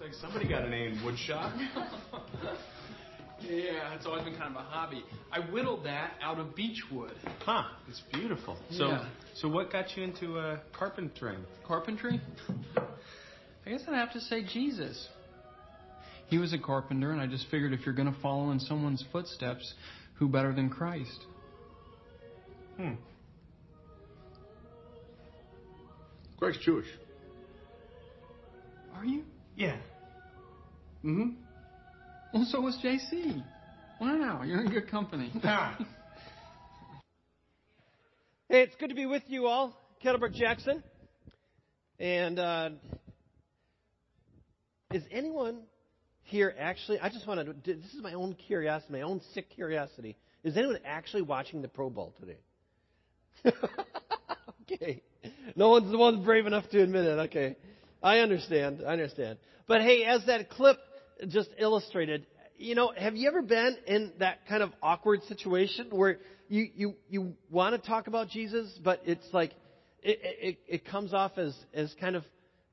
Looks 0.00 0.14
like 0.22 0.30
somebody 0.30 0.48
got 0.48 0.62
a 0.64 0.70
name, 0.70 1.00
Woodshop. 1.04 1.52
Yeah, 3.40 3.94
it's 3.94 4.04
always 4.04 4.24
been 4.24 4.34
kind 4.36 4.50
of 4.54 4.60
a 4.60 4.64
hobby. 4.64 5.04
I 5.30 5.38
whittled 5.38 5.84
that 5.84 6.14
out 6.20 6.40
of 6.40 6.56
beech 6.56 6.82
wood. 6.90 7.12
Huh, 7.44 7.62
it's 7.88 8.02
beautiful. 8.12 8.58
So, 8.72 8.88
Yeah. 8.88 9.08
so 9.36 9.48
what 9.48 9.70
got 9.70 9.96
you 9.96 10.02
into 10.02 10.36
uh, 10.40 10.58
carpentering? 10.76 11.38
Carpentry? 11.64 12.20
I 13.64 13.70
guess 13.70 13.82
I'd 13.86 13.94
have 13.94 14.12
to 14.14 14.20
say 14.20 14.42
Jesus. 14.42 15.06
He 16.26 16.36
was 16.38 16.52
a 16.52 16.58
carpenter, 16.58 17.12
and 17.12 17.20
I 17.20 17.28
just 17.28 17.46
figured 17.48 17.72
if 17.72 17.86
you're 17.86 17.94
going 17.94 18.12
to 18.12 18.20
follow 18.20 18.50
in 18.50 18.58
someone's 18.58 19.04
footsteps, 19.12 19.72
who 20.14 20.28
better 20.28 20.52
than 20.52 20.68
Christ? 20.68 21.24
Hmm. 22.76 22.94
Greg's 26.38 26.58
Jewish. 26.58 26.88
Are 28.96 29.04
you? 29.04 29.22
Yeah. 29.58 29.74
Mm-hmm. 31.04 31.30
Well, 32.32 32.46
so 32.48 32.60
was 32.60 32.78
JC. 32.80 33.42
Wow, 34.00 34.42
you're 34.46 34.60
in 34.60 34.70
good 34.70 34.88
company. 34.88 35.32
Hey, 38.50 38.62
it's 38.62 38.74
good 38.76 38.88
to 38.88 38.94
be 38.94 39.04
with 39.04 39.24
you 39.26 39.46
all. 39.46 39.76
Kettlebrook 40.02 40.32
Jackson. 40.32 40.82
And 42.00 42.38
uh, 42.38 42.70
is 44.90 45.02
anyone 45.10 45.58
here 46.22 46.54
actually? 46.58 46.98
I 46.98 47.10
just 47.10 47.26
want 47.26 47.44
to. 47.44 47.74
This 47.74 47.92
is 47.92 48.00
my 48.00 48.14
own 48.14 48.32
curiosity, 48.32 48.90
my 48.90 49.02
own 49.02 49.20
sick 49.34 49.50
curiosity. 49.50 50.16
Is 50.44 50.56
anyone 50.56 50.78
actually 50.86 51.20
watching 51.20 51.60
the 51.60 51.68
Pro 51.68 51.90
Bowl 51.90 52.14
today? 52.18 52.38
okay. 54.62 55.02
No 55.54 55.68
one's 55.68 55.90
the 55.90 55.98
one 55.98 56.24
brave 56.24 56.46
enough 56.46 56.70
to 56.70 56.82
admit 56.82 57.04
it. 57.04 57.18
Okay. 57.28 57.56
I 58.02 58.18
understand. 58.18 58.82
I 58.86 58.92
understand. 58.92 59.38
But 59.66 59.82
hey, 59.82 60.04
as 60.04 60.24
that 60.26 60.50
clip 60.50 60.78
just 61.28 61.50
illustrated, 61.58 62.26
you 62.56 62.74
know, 62.74 62.92
have 62.96 63.16
you 63.16 63.28
ever 63.28 63.42
been 63.42 63.76
in 63.86 64.12
that 64.18 64.46
kind 64.48 64.62
of 64.62 64.70
awkward 64.82 65.22
situation 65.24 65.88
where 65.90 66.18
you 66.48 66.68
you 66.74 66.94
you 67.08 67.34
want 67.50 67.80
to 67.80 67.88
talk 67.88 68.06
about 68.06 68.28
Jesus, 68.28 68.68
but 68.82 69.02
it's 69.04 69.26
like 69.32 69.52
it 70.02 70.18
it, 70.22 70.58
it 70.66 70.84
comes 70.86 71.12
off 71.12 71.38
as 71.38 71.56
as 71.74 71.94
kind 72.00 72.16
of 72.16 72.24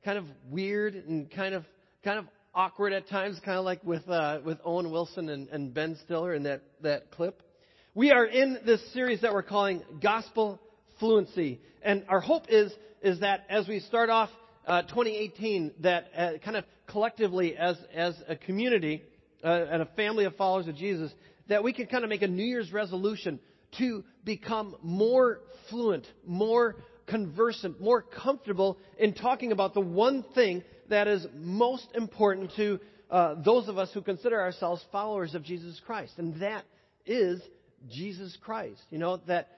kind 0.03 0.18
of 0.18 0.26
weird 0.50 0.96
and 0.96 1.30
kind 1.31 1.56
of 1.56 1.66
kind 2.03 2.20
of 2.20 2.26
awkward 2.53 2.94
at 2.94 3.09
times, 3.09 3.40
kind 3.44 3.58
of 3.58 3.66
like 3.66 3.84
with 3.84 4.08
uh, 4.09 4.40
with 4.46 4.59
Owen 4.64 4.92
Wilson 4.92 5.30
and, 5.30 5.50
and 5.50 5.73
Ben 5.73 5.98
Stiller 6.06 6.34
in 6.34 6.44
that 6.44 6.62
that 6.81 7.12
clip. 7.12 7.42
We 7.94 8.12
are 8.12 8.26
in 8.26 8.59
this 8.66 8.81
series 8.94 9.22
that 9.22 9.34
we're 9.34 9.44
calling 9.44 9.84
Gospel 10.02 10.59
Fluency, 11.00 11.59
and 11.81 12.06
our 12.09 12.20
hope 12.22 12.46
is 12.50 12.73
is 13.02 13.20
that 13.20 13.46
as 13.50 13.68
we 13.68 13.80
start 13.81 14.09
off 14.09 14.30
uh, 14.68 14.82
2018, 14.84 15.74
that 15.82 16.08
uh, 16.18 16.32
kind 16.44 16.58
of 16.58 16.66
collectively 16.88 17.56
as 17.56 17.78
as 17.94 18.16
a 18.28 18.36
community 18.36 19.04
uh, 19.44 19.48
and 19.48 19.82
a 19.82 19.86
family 19.96 20.26
of 20.26 20.36
followers 20.36 20.68
of 20.68 20.76
Jesus, 20.76 21.12
that 21.48 21.64
we 21.64 21.74
can 21.74 21.88
kind 21.88 22.04
of 22.04 22.10
make 22.10 22.22
a 22.22 22.28
New 22.28 22.44
Year's 22.44 22.72
resolution 22.72 23.40
to 23.78 24.04
become 24.24 24.76
more 24.82 25.42
fluent, 25.70 26.08
more 26.26 26.78
conversant, 27.08 27.80
more 27.80 28.02
comfortable 28.02 28.78
in 28.98 29.14
talking 29.14 29.52
about 29.52 29.74
the 29.74 29.82
one 29.82 30.24
thing 30.34 30.64
that 30.90 31.08
is 31.08 31.26
most 31.36 31.88
important 31.96 32.52
to 32.56 32.80
uh, 33.10 33.36
those 33.44 33.68
of 33.68 33.78
us 33.78 33.92
who 33.94 34.02
consider 34.02 34.40
ourselves 34.42 34.84
followers 34.92 35.36
of 35.36 35.44
Jesus 35.44 35.80
Christ, 35.86 36.14
and 36.18 36.42
that 36.42 36.64
is 37.06 37.42
Jesus 37.90 38.36
Christ. 38.42 38.82
You 38.90 38.98
know 38.98 39.18
that 39.28 39.50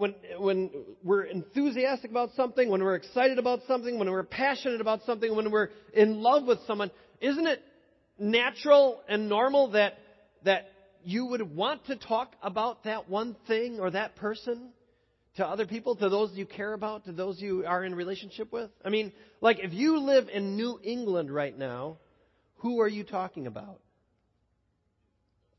when 0.00 0.14
when 0.38 0.70
we're 1.04 1.24
enthusiastic 1.24 2.10
about 2.10 2.30
something, 2.34 2.70
when 2.70 2.82
we're 2.82 2.94
excited 2.94 3.38
about 3.38 3.60
something, 3.68 3.98
when 3.98 4.10
we're 4.10 4.22
passionate 4.22 4.80
about 4.80 5.02
something, 5.04 5.36
when 5.36 5.50
we're 5.50 5.68
in 5.92 6.22
love 6.22 6.46
with 6.46 6.58
someone, 6.66 6.90
isn't 7.20 7.46
it 7.46 7.62
natural 8.18 9.02
and 9.08 9.28
normal 9.28 9.72
that 9.72 9.98
that 10.44 10.70
you 11.04 11.26
would 11.26 11.54
want 11.54 11.84
to 11.86 11.96
talk 11.96 12.32
about 12.42 12.84
that 12.84 13.10
one 13.10 13.36
thing 13.46 13.78
or 13.78 13.90
that 13.90 14.16
person 14.16 14.70
to 15.36 15.46
other 15.46 15.66
people, 15.66 15.94
to 15.96 16.08
those 16.08 16.32
you 16.32 16.46
care 16.46 16.72
about, 16.72 17.04
to 17.04 17.12
those 17.12 17.38
you 17.40 17.66
are 17.66 17.84
in 17.84 17.94
relationship 17.94 18.50
with? 18.50 18.70
I 18.82 18.88
mean, 18.88 19.12
like 19.42 19.58
if 19.60 19.74
you 19.74 19.98
live 19.98 20.28
in 20.32 20.56
New 20.56 20.80
England 20.82 21.30
right 21.30 21.56
now, 21.56 21.98
who 22.56 22.80
are 22.80 22.88
you 22.88 23.04
talking 23.04 23.46
about? 23.46 23.80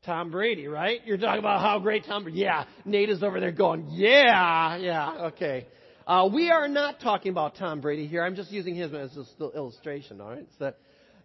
Tom 0.04 0.32
Brady, 0.32 0.66
right? 0.66 1.00
You're 1.04 1.16
talking 1.16 1.38
about 1.38 1.60
how 1.60 1.78
great 1.78 2.04
Tom 2.06 2.24
Brady. 2.24 2.38
Yeah, 2.40 2.64
Nate 2.84 3.08
is 3.08 3.22
over 3.22 3.38
there 3.38 3.52
going, 3.52 3.86
yeah, 3.92 4.76
yeah, 4.76 5.26
okay. 5.28 5.66
Uh, 6.08 6.28
we 6.32 6.50
are 6.50 6.66
not 6.66 7.00
talking 7.00 7.30
about 7.30 7.54
Tom 7.54 7.80
Brady 7.80 8.08
here. 8.08 8.24
I'm 8.24 8.34
just 8.34 8.50
using 8.50 8.74
him 8.74 8.96
as 8.96 9.16
a 9.16 9.24
still 9.26 9.52
illustration, 9.52 10.20
all 10.20 10.30
right? 10.30 10.48
So, 10.58 10.72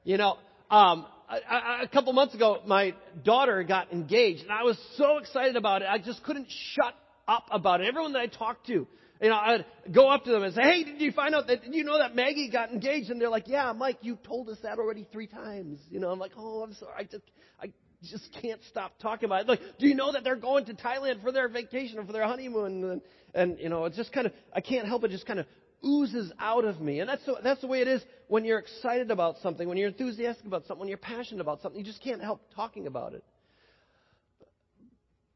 you 0.04 0.18
know, 0.18 0.38
um, 0.70 1.08
a, 1.28 1.84
a- 1.86 1.88
couple 1.88 2.14
months 2.14 2.36
ago, 2.36 2.60
my 2.68 2.94
daughter 3.24 3.64
got 3.64 3.92
engaged, 3.92 4.44
and 4.44 4.52
I 4.52 4.62
was 4.62 4.78
so 4.96 5.18
excited 5.18 5.56
about 5.56 5.82
it. 5.82 5.88
I 5.90 5.98
just 5.98 6.24
couldn't 6.24 6.48
shut 6.76 6.94
up 7.28 7.46
about 7.52 7.82
it. 7.82 7.88
Everyone 7.88 8.14
that 8.14 8.20
I 8.20 8.28
talked 8.28 8.68
to, 8.68 8.74
you 8.74 9.30
know, 9.30 9.36
I'd 9.36 9.66
go 9.92 10.08
up 10.08 10.24
to 10.26 10.32
them 10.32 10.44
and 10.44 10.54
say, 10.54 10.62
"Hey, 10.62 10.84
did 10.84 11.02
you 11.02 11.12
find 11.12 11.34
out 11.34 11.48
that 11.48 11.74
you 11.74 11.84
know 11.84 11.98
that 11.98 12.16
Maggie 12.16 12.50
got 12.52 12.72
engaged?" 12.72 13.10
And 13.10 13.20
they're 13.20 13.30
like, 13.30 13.48
"Yeah, 13.48 13.74
Mike, 13.74 13.98
you 14.02 14.16
told 14.24 14.48
us 14.50 14.60
that 14.62 14.78
already 14.78 15.08
three 15.12 15.26
times." 15.26 15.80
You 15.90 16.00
know, 16.00 16.12
I'm 16.12 16.20
like, 16.20 16.34
"Oh, 16.38 16.62
I'm 16.62 16.76
sorry. 16.76 16.94
I 17.00 17.04
just, 17.04 17.24
I 17.60 17.72
just 18.04 18.30
can't 18.42 18.62
stop 18.70 18.98
talking 19.00 19.26
about 19.26 19.42
it." 19.42 19.48
Like, 19.48 19.62
do 19.80 19.88
you 19.88 19.96
know 19.96 20.12
that 20.12 20.24
they're 20.24 20.36
going 20.36 20.66
to 20.66 20.74
Thailand 20.74 21.22
for 21.22 21.32
their 21.32 21.48
vacation 21.48 22.00
or 22.00 22.06
for 22.06 22.14
their 22.14 22.26
honeymoon? 22.26 22.84
And, 22.84 23.02
and 23.34 23.60
you 23.60 23.70
know, 23.70 23.86
it's 23.86 23.98
just 23.98 24.12
kind 24.12 24.28
of, 24.28 24.34
I 24.54 24.62
can't 24.62 24.88
help 24.88 25.04
it. 25.04 25.12
Just 25.12 25.26
kind 25.26 25.40
of 25.40 25.46
oozes 25.86 26.32
out 26.40 26.66
of 26.66 26.82
me. 26.82 27.00
And 27.00 27.10
that's 27.10 27.26
the, 27.26 27.36
that's 27.44 27.62
the 27.62 27.68
way 27.68 27.82
it 27.82 27.88
is 27.88 28.02
when 28.28 28.46
you're 28.46 28.60
excited 28.60 29.12
about 29.12 29.38
something, 29.44 29.68
when 29.68 29.78
you're 29.78 29.90
enthusiastic 29.90 30.46
about 30.46 30.64
something, 30.64 30.80
when 30.80 30.90
you're 30.90 30.98
passionate 30.98 31.42
about 31.42 31.62
something. 31.62 31.80
You 31.80 31.86
just 31.86 32.04
can't 32.04 32.22
help 32.22 32.42
talking 32.56 32.88
about 32.88 33.14
it. 33.14 33.24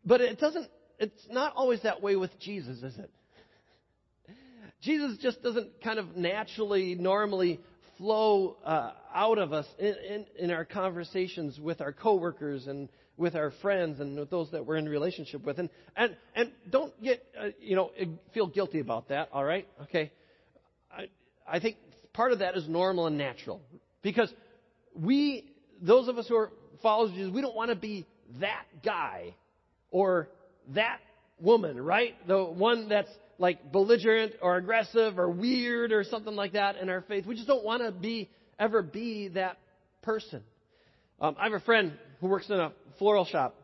But 0.03 0.21
it 0.21 0.39
doesn't, 0.39 0.67
it's 0.99 1.27
not 1.29 1.53
always 1.55 1.81
that 1.83 2.01
way 2.01 2.15
with 2.15 2.37
Jesus, 2.39 2.81
is 2.81 2.97
it? 2.97 3.11
Jesus 4.81 5.17
just 5.19 5.43
doesn't 5.43 5.81
kind 5.83 5.99
of 5.99 6.17
naturally, 6.17 6.95
normally 6.95 7.59
flow 8.01 8.57
uh, 8.65 8.93
out 9.13 9.37
of 9.37 9.53
us 9.53 9.67
in, 9.77 9.93
in, 10.09 10.25
in 10.39 10.51
our 10.51 10.65
conversations 10.65 11.59
with 11.59 11.81
our 11.81 11.93
coworkers 11.93 12.65
and 12.65 12.89
with 13.15 13.35
our 13.35 13.51
friends 13.61 13.99
and 13.99 14.17
with 14.17 14.31
those 14.31 14.49
that 14.49 14.65
we're 14.65 14.77
in 14.77 14.89
relationship 14.89 15.45
with. 15.45 15.59
And, 15.59 15.69
and, 15.95 16.17
and 16.35 16.51
don't 16.71 16.99
get, 17.03 17.23
uh, 17.39 17.49
you 17.61 17.75
know, 17.75 17.91
feel 18.33 18.47
guilty 18.47 18.79
about 18.79 19.09
that, 19.09 19.29
all 19.31 19.43
right? 19.43 19.67
Okay? 19.83 20.11
I, 20.91 21.09
I 21.47 21.59
think 21.59 21.77
part 22.11 22.31
of 22.31 22.39
that 22.39 22.57
is 22.57 22.67
normal 22.67 23.05
and 23.05 23.19
natural. 23.19 23.61
Because 24.01 24.33
we, 24.95 25.53
those 25.79 26.07
of 26.07 26.17
us 26.17 26.27
who 26.27 26.35
are 26.37 26.51
followers 26.81 27.11
of 27.11 27.17
Jesus, 27.17 27.31
we 27.31 27.41
don't 27.41 27.55
want 27.55 27.69
to 27.69 27.75
be 27.75 28.07
that 28.39 28.65
guy 28.83 29.35
or 29.91 30.27
that 30.69 30.97
woman, 31.39 31.79
right? 31.79 32.15
The 32.27 32.43
one 32.43 32.89
that's 32.89 33.11
like 33.41 33.71
belligerent 33.71 34.33
or 34.41 34.55
aggressive 34.55 35.17
or 35.17 35.29
weird 35.29 35.91
or 35.91 36.03
something 36.03 36.35
like 36.35 36.53
that 36.53 36.77
in 36.77 36.89
our 36.89 37.01
faith. 37.01 37.25
We 37.25 37.35
just 37.35 37.47
don't 37.47 37.65
want 37.65 37.81
to 37.81 37.91
be 37.91 38.29
ever 38.59 38.83
be 38.83 39.29
that 39.29 39.57
person. 40.03 40.43
Um, 41.19 41.35
I 41.39 41.45
have 41.45 41.53
a 41.53 41.59
friend 41.59 41.93
who 42.19 42.27
works 42.27 42.47
in 42.49 42.59
a 42.59 42.71
floral 42.99 43.25
shop, 43.25 43.55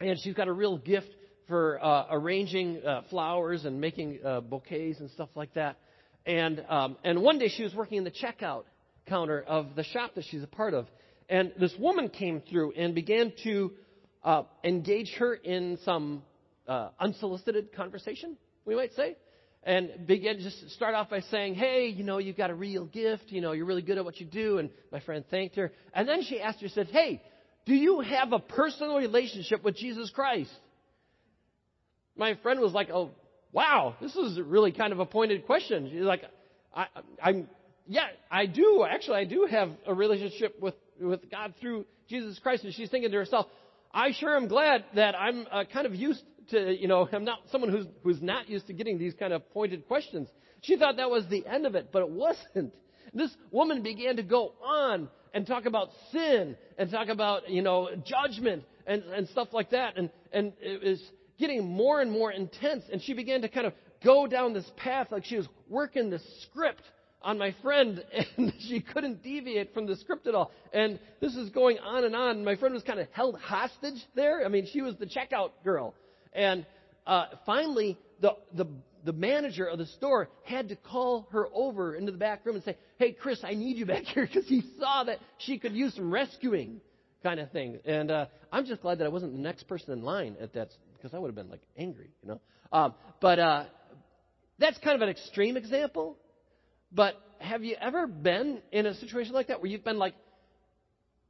and 0.00 0.18
she's 0.20 0.34
got 0.34 0.48
a 0.48 0.52
real 0.52 0.76
gift 0.76 1.08
for 1.48 1.82
uh, 1.82 2.06
arranging 2.10 2.84
uh, 2.84 3.02
flowers 3.08 3.64
and 3.64 3.80
making 3.80 4.18
uh, 4.24 4.40
bouquets 4.40 5.00
and 5.00 5.10
stuff 5.10 5.30
like 5.34 5.54
that. 5.54 5.76
And 6.26 6.64
um, 6.68 6.96
and 7.04 7.22
one 7.22 7.38
day 7.38 7.48
she 7.48 7.62
was 7.62 7.74
working 7.74 7.98
in 7.98 8.04
the 8.04 8.10
checkout 8.10 8.64
counter 9.06 9.42
of 9.42 9.74
the 9.76 9.84
shop 9.84 10.14
that 10.14 10.24
she's 10.30 10.42
a 10.42 10.46
part 10.46 10.74
of, 10.74 10.86
and 11.28 11.52
this 11.58 11.74
woman 11.78 12.10
came 12.10 12.42
through 12.50 12.72
and 12.72 12.94
began 12.94 13.32
to 13.44 13.72
uh, 14.22 14.42
engage 14.62 15.14
her 15.18 15.34
in 15.34 15.78
some 15.84 16.22
uh, 16.66 16.88
unsolicited 16.98 17.74
conversation, 17.74 18.36
we 18.64 18.74
might 18.74 18.92
say, 18.94 19.16
and 19.62 20.06
began 20.06 20.38
just 20.38 20.70
start 20.70 20.94
off 20.94 21.10
by 21.10 21.20
saying, 21.20 21.54
"Hey, 21.54 21.86
you 21.86 22.04
know, 22.04 22.18
you've 22.18 22.36
got 22.36 22.50
a 22.50 22.54
real 22.54 22.84
gift. 22.84 23.24
You 23.28 23.40
know, 23.40 23.52
you're 23.52 23.66
really 23.66 23.82
good 23.82 23.98
at 23.98 24.04
what 24.04 24.20
you 24.20 24.26
do." 24.26 24.58
And 24.58 24.70
my 24.92 25.00
friend 25.00 25.24
thanked 25.30 25.56
her, 25.56 25.72
and 25.94 26.08
then 26.08 26.22
she 26.22 26.40
asked 26.40 26.60
her, 26.60 26.68
said, 26.68 26.88
"Hey, 26.88 27.22
do 27.64 27.74
you 27.74 28.00
have 28.00 28.32
a 28.32 28.38
personal 28.38 28.96
relationship 28.96 29.64
with 29.64 29.76
Jesus 29.76 30.10
Christ?" 30.10 30.52
My 32.16 32.34
friend 32.42 32.60
was 32.60 32.72
like, 32.72 32.90
"Oh, 32.90 33.10
wow, 33.52 33.96
this 34.00 34.14
is 34.14 34.38
really 34.40 34.72
kind 34.72 34.92
of 34.92 35.00
a 35.00 35.06
pointed 35.06 35.46
question." 35.46 35.90
She's 35.90 36.02
like, 36.02 36.22
I, 36.74 36.86
"I'm, 37.22 37.48
yeah, 37.86 38.08
I 38.30 38.46
do. 38.46 38.84
Actually, 38.88 39.18
I 39.18 39.24
do 39.24 39.46
have 39.50 39.70
a 39.86 39.94
relationship 39.94 40.60
with 40.60 40.74
with 41.00 41.30
God 41.30 41.54
through 41.60 41.86
Jesus 42.08 42.38
Christ." 42.38 42.64
And 42.64 42.74
she's 42.74 42.90
thinking 42.90 43.10
to 43.10 43.16
herself, 43.16 43.46
"I 43.92 44.12
sure 44.12 44.36
am 44.36 44.48
glad 44.48 44.84
that 44.94 45.14
I'm 45.18 45.46
uh, 45.50 45.64
kind 45.72 45.86
of 45.86 45.94
used 45.94 46.22
to, 46.50 46.74
you 46.74 46.88
know, 46.88 47.08
I'm 47.12 47.24
not 47.24 47.40
someone 47.50 47.70
who's 47.70 47.86
who's 48.02 48.22
not 48.22 48.48
used 48.48 48.66
to 48.68 48.72
getting 48.72 48.98
these 48.98 49.14
kind 49.14 49.32
of 49.32 49.48
pointed 49.50 49.86
questions." 49.86 50.28
She 50.62 50.76
thought 50.76 50.96
that 50.96 51.10
was 51.10 51.26
the 51.28 51.46
end 51.46 51.66
of 51.66 51.74
it, 51.74 51.90
but 51.92 52.02
it 52.02 52.08
wasn't. 52.08 52.74
This 53.12 53.30
woman 53.50 53.82
began 53.82 54.16
to 54.16 54.22
go 54.22 54.54
on 54.64 55.08
and 55.34 55.46
talk 55.46 55.66
about 55.66 55.90
sin 56.10 56.56
and 56.78 56.90
talk 56.90 57.08
about, 57.08 57.50
you 57.50 57.60
know, 57.60 57.90
judgment 58.04 58.64
and, 58.86 59.02
and 59.04 59.28
stuff 59.28 59.48
like 59.52 59.70
that. 59.70 59.98
And, 59.98 60.10
and 60.32 60.52
it 60.60 60.82
was 60.82 61.02
getting 61.38 61.68
more 61.68 62.00
and 62.00 62.10
more 62.10 62.32
intense. 62.32 62.84
And 62.90 63.02
she 63.02 63.12
began 63.12 63.42
to 63.42 63.48
kind 63.48 63.66
of 63.66 63.74
go 64.02 64.26
down 64.26 64.54
this 64.54 64.70
path 64.76 65.08
like 65.10 65.24
she 65.24 65.36
was 65.36 65.48
working 65.68 66.08
the 66.08 66.20
script 66.42 66.82
on 67.20 67.38
my 67.38 67.54
friend, 67.62 68.04
and 68.36 68.52
she 68.60 68.80
couldn't 68.80 69.22
deviate 69.22 69.74
from 69.74 69.86
the 69.86 69.96
script 69.96 70.26
at 70.26 70.34
all. 70.34 70.50
And 70.72 70.98
this 71.20 71.34
is 71.34 71.50
going 71.50 71.78
on 71.78 72.04
and 72.04 72.14
on. 72.14 72.44
My 72.44 72.56
friend 72.56 72.74
was 72.74 72.82
kind 72.82 73.00
of 73.00 73.08
held 73.12 73.38
hostage 73.38 74.02
there. 74.14 74.44
I 74.44 74.48
mean, 74.48 74.66
she 74.72 74.82
was 74.82 74.94
the 74.96 75.06
checkout 75.06 75.50
girl. 75.62 75.94
And 76.34 76.66
uh, 77.06 77.26
finally, 77.46 77.98
the, 78.20 78.36
the, 78.54 78.66
the 79.04 79.12
manager 79.12 79.66
of 79.66 79.78
the 79.78 79.86
store 79.86 80.28
had 80.44 80.68
to 80.70 80.76
call 80.76 81.28
her 81.32 81.48
over 81.52 81.94
into 81.94 82.12
the 82.12 82.18
back 82.18 82.44
room 82.44 82.56
and 82.56 82.64
say, 82.64 82.76
Hey, 82.98 83.12
Chris, 83.12 83.40
I 83.44 83.54
need 83.54 83.76
you 83.76 83.86
back 83.86 84.02
here 84.14 84.26
because 84.26 84.48
he 84.48 84.62
saw 84.78 85.04
that 85.04 85.18
she 85.38 85.58
could 85.58 85.72
use 85.74 85.94
some 85.94 86.10
rescuing 86.10 86.80
kind 87.22 87.40
of 87.40 87.50
thing. 87.50 87.78
And 87.84 88.10
uh, 88.10 88.26
I'm 88.52 88.66
just 88.66 88.82
glad 88.82 88.98
that 88.98 89.04
I 89.04 89.08
wasn't 89.08 89.32
the 89.32 89.40
next 89.40 89.64
person 89.64 89.92
in 89.92 90.02
line 90.02 90.36
at 90.40 90.52
that 90.54 90.70
because 90.96 91.14
I 91.14 91.18
would 91.18 91.28
have 91.28 91.34
been 91.34 91.50
like 91.50 91.62
angry, 91.76 92.10
you 92.22 92.28
know. 92.28 92.40
Um, 92.72 92.94
but 93.20 93.38
uh, 93.38 93.64
that's 94.58 94.78
kind 94.78 94.96
of 94.96 95.02
an 95.02 95.08
extreme 95.08 95.56
example. 95.56 96.16
But 96.92 97.14
have 97.38 97.64
you 97.64 97.76
ever 97.80 98.06
been 98.06 98.60
in 98.72 98.86
a 98.86 98.94
situation 98.94 99.32
like 99.32 99.48
that 99.48 99.60
where 99.60 99.70
you've 99.70 99.84
been 99.84 99.98
like 99.98 100.14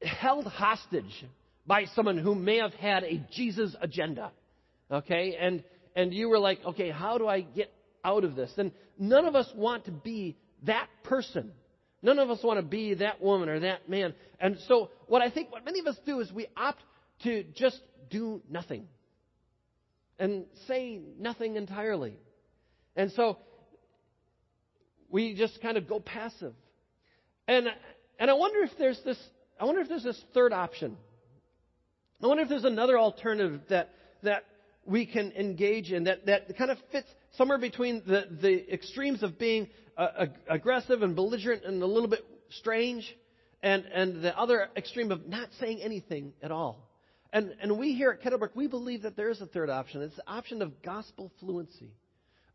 held 0.02 0.46
hostage 0.46 1.24
by 1.66 1.86
someone 1.94 2.18
who 2.18 2.34
may 2.34 2.58
have 2.58 2.74
had 2.74 3.04
a 3.04 3.24
Jesus 3.32 3.74
agenda? 3.80 4.32
Okay, 4.90 5.36
and 5.38 5.62
and 5.96 6.12
you 6.12 6.28
were 6.28 6.38
like, 6.38 6.64
okay, 6.64 6.90
how 6.90 7.18
do 7.18 7.26
I 7.28 7.40
get 7.40 7.72
out 8.04 8.24
of 8.24 8.34
this? 8.34 8.52
And 8.58 8.72
none 8.98 9.26
of 9.26 9.34
us 9.34 9.50
want 9.54 9.86
to 9.86 9.90
be 9.90 10.36
that 10.64 10.88
person. 11.04 11.52
None 12.02 12.18
of 12.18 12.30
us 12.30 12.42
want 12.42 12.58
to 12.58 12.62
be 12.64 12.94
that 12.94 13.22
woman 13.22 13.48
or 13.48 13.60
that 13.60 13.88
man. 13.88 14.14
And 14.38 14.58
so, 14.68 14.90
what 15.06 15.22
I 15.22 15.30
think 15.30 15.50
what 15.50 15.64
many 15.64 15.80
of 15.80 15.86
us 15.86 15.96
do 16.04 16.20
is 16.20 16.30
we 16.32 16.46
opt 16.56 16.82
to 17.22 17.44
just 17.54 17.80
do 18.10 18.42
nothing 18.50 18.86
and 20.18 20.44
say 20.68 21.00
nothing 21.18 21.56
entirely. 21.56 22.14
And 22.94 23.10
so, 23.12 23.38
we 25.08 25.34
just 25.34 25.62
kind 25.62 25.78
of 25.78 25.88
go 25.88 26.00
passive. 26.00 26.54
And 27.48 27.68
and 28.18 28.30
I 28.30 28.34
wonder 28.34 28.60
if 28.62 28.70
there's 28.78 29.00
this 29.04 29.18
I 29.58 29.64
wonder 29.64 29.80
if 29.80 29.88
there's 29.88 30.04
this 30.04 30.22
third 30.34 30.52
option. 30.52 30.96
I 32.22 32.26
wonder 32.26 32.42
if 32.42 32.48
there's 32.48 32.64
another 32.64 32.98
alternative 32.98 33.60
that 33.68 33.90
that 34.22 34.44
we 34.86 35.06
can 35.06 35.32
engage 35.32 35.92
in 35.92 36.04
that, 36.04 36.26
that 36.26 36.56
kind 36.56 36.70
of 36.70 36.78
fits 36.92 37.08
somewhere 37.36 37.58
between 37.58 38.02
the, 38.06 38.24
the 38.40 38.72
extremes 38.72 39.22
of 39.22 39.38
being 39.38 39.68
uh, 39.96 40.26
aggressive 40.48 41.02
and 41.02 41.14
belligerent 41.14 41.64
and 41.64 41.82
a 41.82 41.86
little 41.86 42.08
bit 42.08 42.24
strange 42.50 43.16
and, 43.62 43.84
and 43.86 44.22
the 44.22 44.36
other 44.38 44.68
extreme 44.76 45.10
of 45.10 45.26
not 45.26 45.48
saying 45.58 45.80
anything 45.80 46.32
at 46.42 46.52
all. 46.52 46.90
And, 47.32 47.54
and 47.60 47.78
we 47.78 47.94
here 47.94 48.10
at 48.10 48.22
Kettlebrook, 48.22 48.54
we 48.54 48.66
believe 48.68 49.02
that 49.02 49.16
there 49.16 49.30
is 49.30 49.40
a 49.40 49.46
third 49.46 49.70
option. 49.70 50.02
It's 50.02 50.14
the 50.14 50.28
option 50.28 50.62
of 50.62 50.82
gospel 50.82 51.32
fluency, 51.40 51.90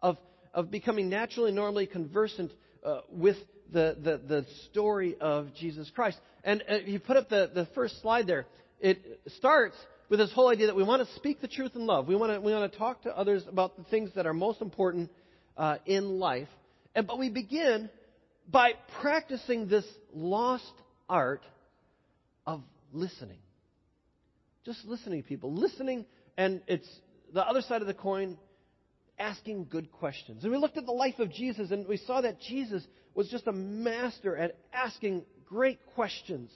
of, 0.01 0.17
of 0.53 0.71
becoming 0.71 1.09
naturally, 1.09 1.51
normally 1.51 1.85
conversant 1.85 2.51
uh, 2.85 3.01
with 3.09 3.35
the, 3.73 3.97
the, 4.01 4.21
the 4.25 4.45
story 4.69 5.17
of 5.19 5.53
Jesus 5.55 5.91
Christ. 5.93 6.17
And 6.43 6.63
uh, 6.69 6.75
you 6.85 6.99
put 6.99 7.17
up 7.17 7.27
the, 7.27 7.51
the 7.53 7.67
first 7.75 8.01
slide 8.01 8.27
there. 8.27 8.45
It 8.79 9.21
starts 9.37 9.75
with 10.09 10.19
this 10.19 10.31
whole 10.33 10.49
idea 10.49 10.67
that 10.67 10.75
we 10.75 10.83
want 10.83 11.07
to 11.07 11.15
speak 11.15 11.39
the 11.39 11.47
truth 11.47 11.75
in 11.75 11.85
love. 11.85 12.07
We 12.07 12.15
want 12.15 12.33
to, 12.33 12.41
we 12.41 12.51
want 12.51 12.71
to 12.71 12.77
talk 12.77 13.03
to 13.03 13.15
others 13.15 13.43
about 13.47 13.77
the 13.77 13.83
things 13.85 14.09
that 14.15 14.25
are 14.25 14.33
most 14.33 14.61
important 14.61 15.11
uh, 15.55 15.77
in 15.85 16.19
life. 16.19 16.47
And, 16.95 17.05
but 17.05 17.19
we 17.19 17.29
begin 17.29 17.89
by 18.49 18.73
practicing 19.01 19.67
this 19.67 19.85
lost 20.13 20.71
art 21.07 21.43
of 22.45 22.63
listening. 22.91 23.37
Just 24.65 24.83
listening 24.85 25.21
to 25.21 25.27
people. 25.27 25.53
Listening, 25.53 26.05
and 26.37 26.61
it's 26.67 26.89
the 27.33 27.45
other 27.45 27.61
side 27.61 27.81
of 27.81 27.87
the 27.87 27.93
coin, 27.93 28.37
asking 29.19 29.67
good 29.69 29.91
questions. 29.91 30.43
And 30.43 30.51
we 30.51 30.57
looked 30.57 30.77
at 30.77 30.85
the 30.85 30.91
life 30.91 31.19
of 31.19 31.31
Jesus, 31.31 31.69
and 31.69 31.87
we 31.87 31.97
saw 31.97 32.21
that 32.21 32.41
Jesus 32.41 32.83
was 33.13 33.29
just 33.29 33.47
a 33.47 33.51
master 33.51 34.35
at 34.35 34.57
asking 34.73 35.23
great 35.45 35.79
questions 35.93 36.49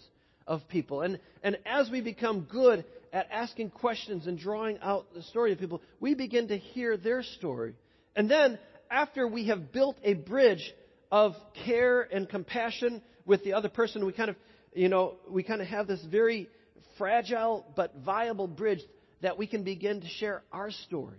of 0.47 0.67
people. 0.69 1.01
And, 1.01 1.19
and 1.44 1.57
as 1.65 1.89
we 1.89 2.01
become 2.01 2.41
good 2.41 2.85
at 3.13 3.27
asking 3.31 3.69
questions 3.69 4.25
and 4.25 4.39
drawing 4.39 4.80
out 4.81 5.13
the 5.13 5.21
story 5.21 5.54
of 5.54 5.60
people, 5.60 5.81
we 6.00 6.15
begin 6.15 6.48
to 6.48 6.57
hear 6.57 6.98
their 6.98 7.21
story. 7.21 7.75
And 8.15 8.30
then, 8.30 8.57
after 8.89 9.27
we 9.27 9.48
have 9.48 9.71
built 9.71 9.98
a 10.04 10.15
bridge 10.15 10.74
of 11.12 11.33
care 11.65 12.01
and 12.01 12.27
compassion 12.27 13.04
with 13.25 13.44
the 13.44 13.54
other 13.54 13.69
person, 13.69 14.06
we 14.06 14.13
kind 14.13 14.31
of, 14.31 14.36
you 14.74 14.89
know, 14.89 15.15
we 15.30 15.44
kind 15.44 15.62
of 15.62 15.68
have 15.68 15.88
this 15.88 16.04
very 16.10 16.50
fragile 16.98 17.65
but 17.75 17.94
viable 18.04 18.48
bridge 18.48 18.81
that 19.21 19.38
we 19.38 19.45
can 19.45 19.63
begin 19.63 20.01
to 20.01 20.07
share 20.07 20.42
our 20.51 20.71
story. 20.71 21.18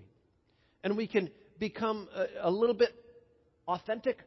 And 0.82 0.96
we 0.96 1.06
can 1.06 1.30
become 1.58 2.08
a, 2.14 2.48
a 2.48 2.50
little 2.50 2.74
bit 2.74 2.90
authentic 3.68 4.18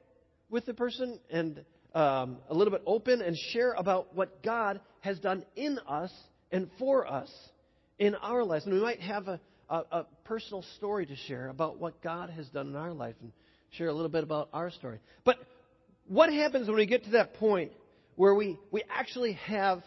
with 0.49 0.65
the 0.65 0.73
person 0.73 1.19
and 1.29 1.63
um, 1.93 2.37
a 2.49 2.53
little 2.53 2.71
bit 2.71 2.81
open 2.85 3.21
and 3.21 3.35
share 3.51 3.73
about 3.73 4.15
what 4.15 4.41
God 4.41 4.79
has 5.01 5.19
done 5.19 5.45
in 5.55 5.79
us 5.87 6.11
and 6.51 6.69
for 6.79 7.05
us 7.05 7.29
in 7.99 8.15
our 8.15 8.43
lives. 8.43 8.65
And 8.65 8.73
we 8.73 8.81
might 8.81 9.01
have 9.01 9.27
a, 9.27 9.39
a, 9.69 9.75
a, 9.91 10.05
personal 10.23 10.63
story 10.75 11.05
to 11.05 11.15
share 11.15 11.49
about 11.49 11.79
what 11.79 12.01
God 12.01 12.29
has 12.29 12.47
done 12.49 12.67
in 12.67 12.75
our 12.75 12.93
life 12.93 13.15
and 13.21 13.31
share 13.71 13.87
a 13.87 13.93
little 13.93 14.09
bit 14.09 14.23
about 14.23 14.49
our 14.53 14.71
story. 14.71 14.99
But 15.23 15.37
what 16.07 16.31
happens 16.31 16.67
when 16.67 16.77
we 16.77 16.85
get 16.85 17.05
to 17.05 17.11
that 17.11 17.35
point 17.35 17.71
where 18.15 18.33
we, 18.33 18.57
we 18.71 18.83
actually 18.89 19.33
have 19.33 19.83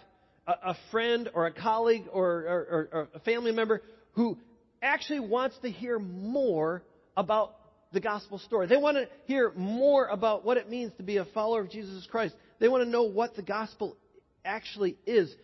a, 0.46 0.70
a 0.70 0.76
friend 0.90 1.28
or 1.34 1.46
a 1.46 1.52
colleague 1.52 2.04
or, 2.12 2.26
or, 2.26 2.88
or 2.92 3.08
a 3.14 3.20
family 3.20 3.52
member 3.52 3.82
who 4.12 4.38
actually 4.82 5.20
wants 5.20 5.56
to 5.62 5.70
hear 5.70 5.98
more 5.98 6.82
about 7.16 7.56
the 7.92 8.00
gospel 8.00 8.38
story. 8.38 8.66
They 8.66 8.76
want 8.76 8.96
to 8.96 9.08
hear 9.26 9.52
more 9.56 10.06
about 10.06 10.44
what 10.44 10.56
it 10.56 10.70
means 10.70 10.92
to 10.98 11.02
be 11.02 11.16
a 11.16 11.24
follower 11.26 11.60
of 11.60 11.70
Jesus 11.70 12.06
Christ. 12.10 12.34
They 12.58 12.68
want 12.68 12.84
to 12.84 12.90
know 12.90 13.04
what 13.04 13.34
the 13.34 13.42
gospel 13.42 13.96
actually 14.44 14.96
is. 15.06 15.34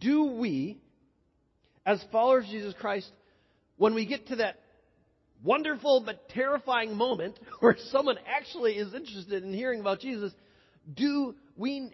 Do 0.00 0.24
we, 0.24 0.80
as 1.84 2.04
followers 2.12 2.44
of 2.44 2.50
Jesus 2.50 2.74
Christ, 2.78 3.10
when 3.76 3.94
we 3.94 4.06
get 4.06 4.28
to 4.28 4.36
that 4.36 4.60
wonderful 5.42 6.02
but 6.04 6.28
terrifying 6.28 6.96
moment 6.96 7.38
where 7.60 7.76
someone 7.90 8.16
actually 8.26 8.74
is 8.74 8.94
interested 8.94 9.42
in 9.42 9.52
hearing 9.52 9.80
about 9.80 10.00
Jesus, 10.00 10.32
do 10.94 11.34
we 11.56 11.90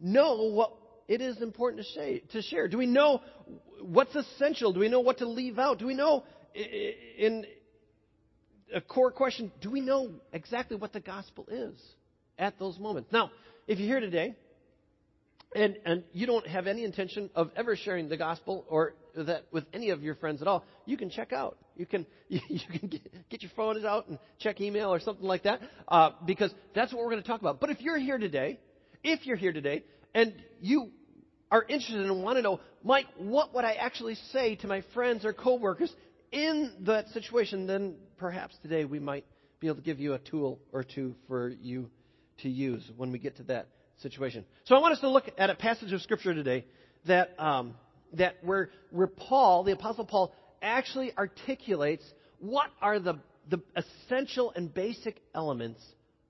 know 0.00 0.50
what 0.50 0.72
it 1.08 1.20
is 1.20 1.40
important 1.42 1.86
to, 2.30 2.42
share? 2.42 2.68
Do 2.68 2.78
we 2.78 2.86
know 2.86 3.20
what's 3.80 4.14
essential? 4.14 4.72
Do 4.72 4.80
we 4.80 4.88
know 4.88 5.00
what 5.00 5.18
to 5.18 5.28
leave 5.28 5.58
out? 5.58 5.78
Do 5.78 5.86
we 5.86 5.94
know 5.94 6.24
in 6.54 7.44
a 8.74 8.80
core 8.80 9.10
question 9.10 9.52
do 9.60 9.70
we 9.70 9.80
know 9.80 10.10
exactly 10.32 10.76
what 10.76 10.92
the 10.92 11.00
gospel 11.00 11.46
is 11.50 11.78
at 12.38 12.58
those 12.58 12.78
moments? 12.78 13.10
Now, 13.12 13.30
if 13.66 13.78
you're 13.78 13.88
here 13.88 14.00
today 14.00 14.34
and, 15.54 15.76
and 15.84 16.04
you 16.12 16.26
don't 16.26 16.46
have 16.46 16.66
any 16.66 16.84
intention 16.84 17.30
of 17.34 17.50
ever 17.56 17.76
sharing 17.76 18.08
the 18.08 18.16
gospel 18.16 18.64
or 18.68 18.94
that 19.16 19.44
with 19.52 19.64
any 19.72 19.90
of 19.90 20.02
your 20.02 20.14
friends 20.14 20.42
at 20.42 20.48
all, 20.48 20.64
you 20.86 20.96
can 20.96 21.10
check 21.10 21.32
out. 21.32 21.56
You 21.76 21.86
can 21.86 22.06
you, 22.28 22.40
can 22.78 22.88
get, 22.88 23.28
get, 23.30 23.42
your 23.42 23.52
phone 23.56 23.84
out 23.84 24.08
and 24.08 24.18
check 24.38 24.60
email 24.60 24.92
or 24.92 25.00
something 25.00 25.26
like 25.26 25.44
that 25.44 25.60
uh, 25.88 26.10
because 26.24 26.52
that's 26.74 26.92
what 26.92 27.02
we're 27.02 27.10
going 27.10 27.22
to 27.22 27.28
talk 27.28 27.40
about. 27.40 27.60
But 27.60 27.70
if 27.70 27.80
you're 27.80 27.98
here 27.98 28.18
today, 28.18 28.58
if 29.02 29.26
you're 29.26 29.36
here 29.36 29.52
today 29.52 29.84
and 30.14 30.34
you 30.60 30.90
are 31.50 31.62
interested 31.62 32.00
and 32.00 32.22
want 32.22 32.36
to 32.36 32.42
know, 32.42 32.60
Mike, 32.82 33.06
what 33.16 33.54
would 33.54 33.64
I 33.64 33.74
actually 33.74 34.16
say 34.32 34.56
to 34.56 34.66
my 34.66 34.82
friends 34.92 35.24
or 35.24 35.32
coworkers 35.32 35.94
in 36.32 36.72
that 36.80 37.08
situation? 37.10 37.66
Then 37.66 37.96
perhaps 38.16 38.56
today 38.62 38.84
we 38.84 38.98
might 38.98 39.24
be 39.60 39.68
able 39.68 39.76
to 39.76 39.82
give 39.82 40.00
you 40.00 40.14
a 40.14 40.18
tool 40.18 40.58
or 40.72 40.82
two 40.82 41.14
for 41.28 41.48
you 41.48 41.90
to 42.38 42.48
use 42.48 42.82
when 42.96 43.12
we 43.12 43.18
get 43.18 43.36
to 43.36 43.42
that 43.44 43.68
situation. 43.98 44.44
So 44.64 44.74
I 44.74 44.80
want 44.80 44.94
us 44.94 45.00
to 45.00 45.08
look 45.08 45.30
at 45.38 45.50
a 45.50 45.54
passage 45.54 45.92
of 45.92 46.02
Scripture 46.02 46.34
today 46.34 46.66
that, 47.06 47.34
um, 47.38 47.74
that 48.14 48.36
where, 48.42 48.70
where 48.90 49.06
Paul, 49.06 49.64
the 49.64 49.72
Apostle 49.72 50.04
Paul, 50.04 50.34
actually 50.62 51.12
articulates 51.16 52.04
what 52.38 52.70
are 52.80 52.98
the, 52.98 53.18
the 53.48 53.60
essential 53.76 54.52
and 54.54 54.72
basic 54.72 55.20
elements 55.34 55.80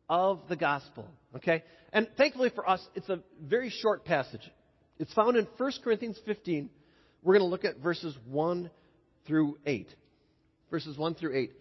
of 0.09 0.41
the 0.49 0.57
gospel. 0.57 1.09
Okay? 1.37 1.63
And 1.93 2.09
thankfully 2.17 2.51
for 2.55 2.69
us, 2.69 2.87
it's 2.95 3.09
a 3.09 3.21
very 3.43 3.71
short 3.71 4.05
passage. 4.05 4.43
It's 4.99 5.13
found 5.15 5.37
in 5.37 5.47
1 5.57 5.73
Corinthians 5.83 6.19
15. 6.25 6.69
We're 7.23 7.35
going 7.35 7.47
to 7.47 7.51
look 7.51 7.65
at 7.65 7.79
verses 7.79 8.17
1 8.31 8.71
through 9.27 9.59
8. 9.67 9.89
Verses 10.71 10.99
1 10.99 11.15
through 11.15 11.37
8. 11.37 11.53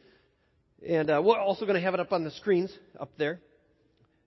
And 0.87 1.09
uh, 1.09 1.21
we're 1.23 1.39
also 1.39 1.65
going 1.65 1.75
to 1.75 1.81
have 1.81 1.93
it 1.93 1.99
up 1.99 2.11
on 2.11 2.23
the 2.23 2.31
screens 2.31 2.75
up 2.99 3.11
there. 3.17 3.39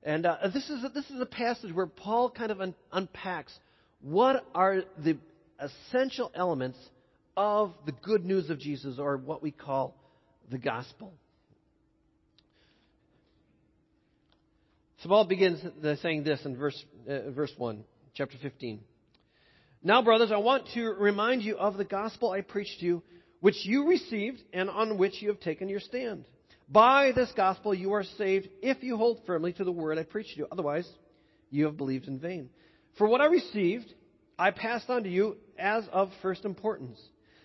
And 0.02 0.24
uh, 0.24 0.36
this, 0.54 0.70
is 0.70 0.84
a, 0.84 0.88
this 0.88 1.04
is 1.10 1.20
a 1.20 1.26
passage 1.26 1.72
where 1.74 1.86
Paul 1.86 2.30
kind 2.30 2.50
of 2.50 2.60
un- 2.60 2.74
unpacks 2.92 3.52
what 4.00 4.44
are 4.54 4.82
the 5.02 5.16
essential 5.58 6.30
elements 6.34 6.78
of 7.36 7.72
the 7.84 7.92
good 7.92 8.24
news 8.24 8.50
of 8.50 8.58
Jesus, 8.58 8.98
or 8.98 9.16
what 9.16 9.42
we 9.42 9.50
call 9.50 9.94
the 10.50 10.58
gospel. 10.58 11.12
So 15.02 15.10
Paul 15.10 15.26
begins 15.26 15.60
saying 16.00 16.24
this 16.24 16.44
in 16.44 16.56
verse, 16.56 16.84
uh, 17.08 17.30
verse 17.30 17.52
1, 17.56 17.84
chapter 18.14 18.38
15. 18.40 18.80
Now, 19.82 20.02
brothers, 20.02 20.32
I 20.32 20.38
want 20.38 20.68
to 20.74 20.84
remind 20.98 21.42
you 21.42 21.56
of 21.56 21.76
the 21.76 21.84
gospel 21.84 22.30
I 22.30 22.40
preached 22.40 22.80
to 22.80 22.86
you, 22.86 23.02
which 23.40 23.64
you 23.64 23.88
received 23.88 24.42
and 24.52 24.70
on 24.70 24.96
which 24.98 25.20
you 25.20 25.28
have 25.28 25.40
taken 25.40 25.68
your 25.68 25.80
stand 25.80 26.24
By 26.68 27.12
this 27.12 27.30
gospel 27.36 27.74
you 27.74 27.92
are 27.92 28.02
saved 28.02 28.48
if 28.62 28.82
you 28.82 28.96
hold 28.96 29.20
firmly 29.26 29.52
to 29.52 29.64
the 29.64 29.70
word 29.70 29.98
I 29.98 30.02
preached 30.02 30.32
to 30.32 30.38
you. 30.38 30.46
Otherwise, 30.50 30.88
you 31.50 31.66
have 31.66 31.76
believed 31.76 32.08
in 32.08 32.18
vain. 32.18 32.48
For 32.98 33.06
what 33.06 33.20
I 33.20 33.26
received, 33.26 33.92
I 34.38 34.50
passed 34.50 34.88
on 34.88 35.04
to 35.04 35.08
you 35.08 35.36
as 35.58 35.84
of 35.92 36.10
first 36.22 36.44
importance 36.44 37.00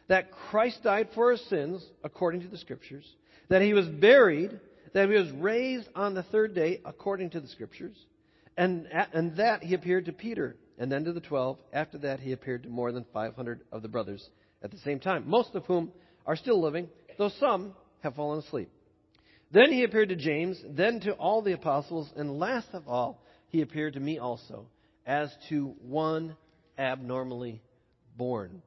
that 0.07 0.31
Christ 0.31 0.83
died 0.83 1.09
for 1.15 1.31
our 1.31 1.37
sins, 1.37 1.85
according 2.03 2.41
to 2.41 2.47
the 2.49 2.57
Scriptures, 2.57 3.05
that 3.47 3.61
he 3.61 3.73
was 3.73 3.87
buried, 3.87 4.59
that 4.93 5.09
he 5.09 5.15
was 5.15 5.31
raised 5.31 5.87
on 5.95 6.13
the 6.13 6.23
third 6.23 6.53
day, 6.53 6.81
according 6.83 7.29
to 7.29 7.39
the 7.39 7.47
Scriptures, 7.47 7.95
and, 8.57 8.87
and 9.13 9.37
that 9.37 9.63
he 9.63 9.73
appeared 9.73 10.05
to 10.05 10.11
Peter, 10.11 10.57
and 10.77 10.91
then 10.91 11.05
to 11.05 11.13
the 11.13 11.21
twelve. 11.21 11.59
After 11.71 11.97
that, 11.99 12.19
he 12.19 12.33
appeared 12.33 12.63
to 12.63 12.69
more 12.69 12.91
than 12.91 13.05
500 13.13 13.61
of 13.71 13.81
the 13.81 13.87
brothers 13.87 14.29
at 14.61 14.71
the 14.71 14.77
same 14.79 14.99
time, 14.99 15.23
most 15.27 15.55
of 15.55 15.65
whom 15.65 15.91
are 16.25 16.35
still 16.35 16.61
living, 16.61 16.89
though 17.17 17.31
some 17.39 17.73
have 18.01 18.15
fallen 18.15 18.39
asleep. 18.39 18.69
Then 19.51 19.71
he 19.71 19.83
appeared 19.83 20.09
to 20.09 20.15
James, 20.15 20.61
then 20.67 20.99
to 21.01 21.13
all 21.13 21.41
the 21.41 21.53
apostles, 21.53 22.11
and 22.15 22.39
last 22.39 22.67
of 22.73 22.87
all, 22.87 23.21
he 23.47 23.61
appeared 23.61 23.93
to 23.93 23.99
me 23.99 24.17
also, 24.17 24.67
as 25.05 25.33
to 25.49 25.73
one 25.81 26.35
abnormally 26.77 27.61
born. 28.17 28.61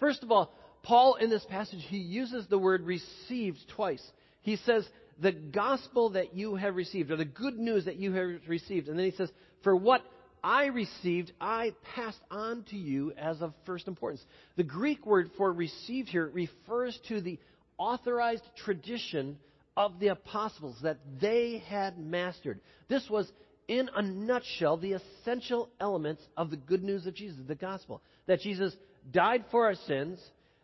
First 0.00 0.22
of 0.22 0.30
all, 0.30 0.52
Paul 0.82 1.14
in 1.14 1.30
this 1.30 1.44
passage, 1.48 1.84
he 1.88 1.98
uses 1.98 2.46
the 2.46 2.58
word 2.58 2.82
received 2.82 3.58
twice. 3.74 4.02
He 4.42 4.56
says, 4.56 4.86
the 5.20 5.32
gospel 5.32 6.10
that 6.10 6.34
you 6.34 6.56
have 6.56 6.76
received, 6.76 7.10
or 7.10 7.16
the 7.16 7.24
good 7.24 7.58
news 7.58 7.84
that 7.86 7.96
you 7.96 8.12
have 8.12 8.48
received. 8.48 8.88
And 8.88 8.98
then 8.98 9.06
he 9.06 9.16
says, 9.16 9.30
for 9.62 9.74
what 9.74 10.02
I 10.42 10.66
received, 10.66 11.32
I 11.40 11.72
passed 11.94 12.20
on 12.30 12.64
to 12.70 12.76
you 12.76 13.12
as 13.16 13.40
of 13.40 13.54
first 13.64 13.88
importance. 13.88 14.22
The 14.56 14.64
Greek 14.64 15.06
word 15.06 15.30
for 15.38 15.52
received 15.52 16.08
here 16.08 16.28
refers 16.28 16.98
to 17.08 17.20
the 17.20 17.38
authorized 17.78 18.44
tradition 18.64 19.38
of 19.76 19.98
the 20.00 20.08
apostles 20.08 20.76
that 20.82 20.98
they 21.20 21.62
had 21.66 21.98
mastered. 21.98 22.60
This 22.88 23.08
was, 23.08 23.30
in 23.68 23.88
a 23.94 24.02
nutshell, 24.02 24.76
the 24.76 24.92
essential 24.94 25.70
elements 25.80 26.22
of 26.36 26.50
the 26.50 26.56
good 26.56 26.82
news 26.82 27.06
of 27.06 27.14
Jesus, 27.14 27.38
the 27.46 27.54
gospel. 27.54 28.02
That 28.26 28.40
Jesus 28.40 28.74
died 29.10 29.44
for 29.50 29.66
our 29.66 29.74
sins, 29.86 30.18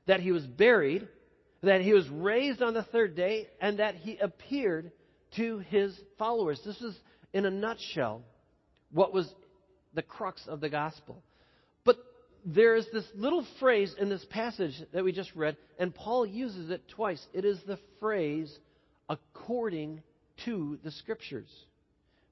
that 0.06 0.20
he 0.20 0.32
was 0.32 0.44
buried, 0.44 1.08
that 1.62 1.82
he 1.82 1.92
was 1.92 2.08
raised 2.08 2.62
on 2.62 2.74
the 2.74 2.82
third 2.84 3.16
day, 3.16 3.48
and 3.60 3.78
that 3.78 3.96
he 3.96 4.18
appeared 4.18 4.92
to 5.36 5.58
his 5.68 5.98
followers. 6.18 6.60
This 6.64 6.80
is, 6.80 6.96
in 7.32 7.44
a 7.44 7.50
nutshell, 7.50 8.22
what 8.92 9.12
was 9.12 9.32
the 9.94 10.02
crux 10.02 10.42
of 10.46 10.60
the 10.60 10.68
gospel. 10.68 11.22
But 11.84 11.98
there 12.44 12.76
is 12.76 12.86
this 12.92 13.04
little 13.14 13.46
phrase 13.58 13.94
in 13.98 14.08
this 14.08 14.24
passage 14.30 14.74
that 14.92 15.04
we 15.04 15.12
just 15.12 15.34
read, 15.34 15.56
and 15.78 15.94
Paul 15.94 16.26
uses 16.26 16.70
it 16.70 16.88
twice. 16.88 17.24
It 17.32 17.44
is 17.44 17.58
the 17.66 17.78
phrase, 17.98 18.56
according 19.08 20.02
to 20.44 20.78
the 20.82 20.90
Scriptures. 20.90 21.50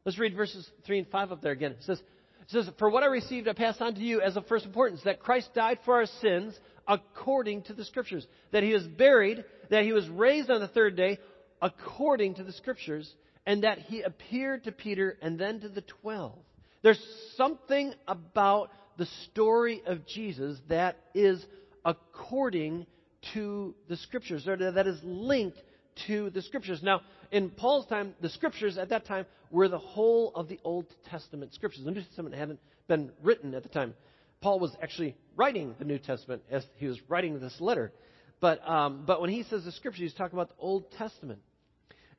Let's 0.09 0.19
read 0.19 0.35
verses 0.35 0.67
3 0.87 1.00
and 1.00 1.09
5 1.09 1.33
up 1.33 1.43
there 1.43 1.53
again. 1.53 1.73
It 1.73 1.83
says, 1.83 1.99
it 2.41 2.49
says, 2.49 2.71
For 2.79 2.88
what 2.88 3.03
I 3.03 3.09
received, 3.09 3.47
I 3.47 3.53
pass 3.53 3.79
on 3.79 3.95
to 3.95 4.00
you 4.00 4.23
as 4.23 4.38
of 4.38 4.47
first 4.47 4.65
importance 4.65 5.03
that 5.05 5.21
Christ 5.21 5.50
died 5.55 5.81
for 5.85 5.97
our 5.97 6.07
sins 6.23 6.59
according 6.88 7.65
to 7.65 7.75
the 7.75 7.85
Scriptures, 7.85 8.27
that 8.50 8.62
he 8.62 8.73
was 8.73 8.85
buried, 8.85 9.45
that 9.69 9.85
he 9.85 9.93
was 9.93 10.09
raised 10.09 10.49
on 10.49 10.62
the 10.62 10.69
third 10.69 10.97
day 10.97 11.19
according 11.61 12.37
to 12.37 12.43
the 12.43 12.55
Scriptures, 12.55 13.15
and 13.45 13.65
that 13.65 13.81
he 13.81 14.00
appeared 14.00 14.65
to 14.65 14.73
Peter 14.73 15.19
and 15.21 15.38
then 15.38 15.61
to 15.61 15.69
the 15.69 15.83
twelve. 15.83 16.38
There's 16.81 17.05
something 17.37 17.93
about 18.07 18.71
the 18.97 19.09
story 19.27 19.83
of 19.85 20.07
Jesus 20.07 20.59
that 20.71 20.97
is 21.15 21.45
according 21.85 22.87
to 23.35 23.75
the 23.91 23.97
Scriptures, 23.99 24.49
or 24.49 24.57
that 24.57 24.87
is 24.87 25.00
linked 25.03 25.59
to 26.07 26.31
the 26.31 26.41
Scriptures. 26.41 26.83
Now, 26.83 27.03
in 27.31 27.50
Paul's 27.50 27.85
time, 27.88 28.15
the 28.23 28.31
Scriptures 28.31 28.79
at 28.79 28.88
that 28.88 29.05
time 29.05 29.27
were 29.50 29.69
the 29.69 29.78
whole 29.78 30.33
of 30.35 30.49
the 30.49 30.61
Old 30.64 30.87
Testament 31.11 31.55
Scriptures. 31.55 31.85
The 31.85 31.90
New 31.90 32.02
Testament 32.02 32.35
hadn't 32.35 32.61
been 32.87 33.11
written 33.23 33.55
at 33.55 33.62
the 33.62 33.69
time. 33.69 33.95
Paul 34.40 34.61
was 34.61 34.76
actually 34.83 35.17
writing 35.37 35.75
the 35.78 35.85
New 35.85 35.99
Testament 35.99 36.43
as 36.50 36.64
he 36.76 36.87
was 36.87 36.99
writing 37.09 37.38
this 37.40 37.61
letter. 37.61 37.93
But, 38.40 38.67
um, 38.69 39.05
but 39.07 39.21
when 39.21 39.31
he 39.31 39.43
says 39.45 39.64
the 39.64 39.73
Scriptures, 39.73 40.00
he's 40.00 40.14
talking 40.14 40.38
about 40.38 40.50
the 40.50 40.62
Old 40.62 40.90
Testament. 40.93 41.40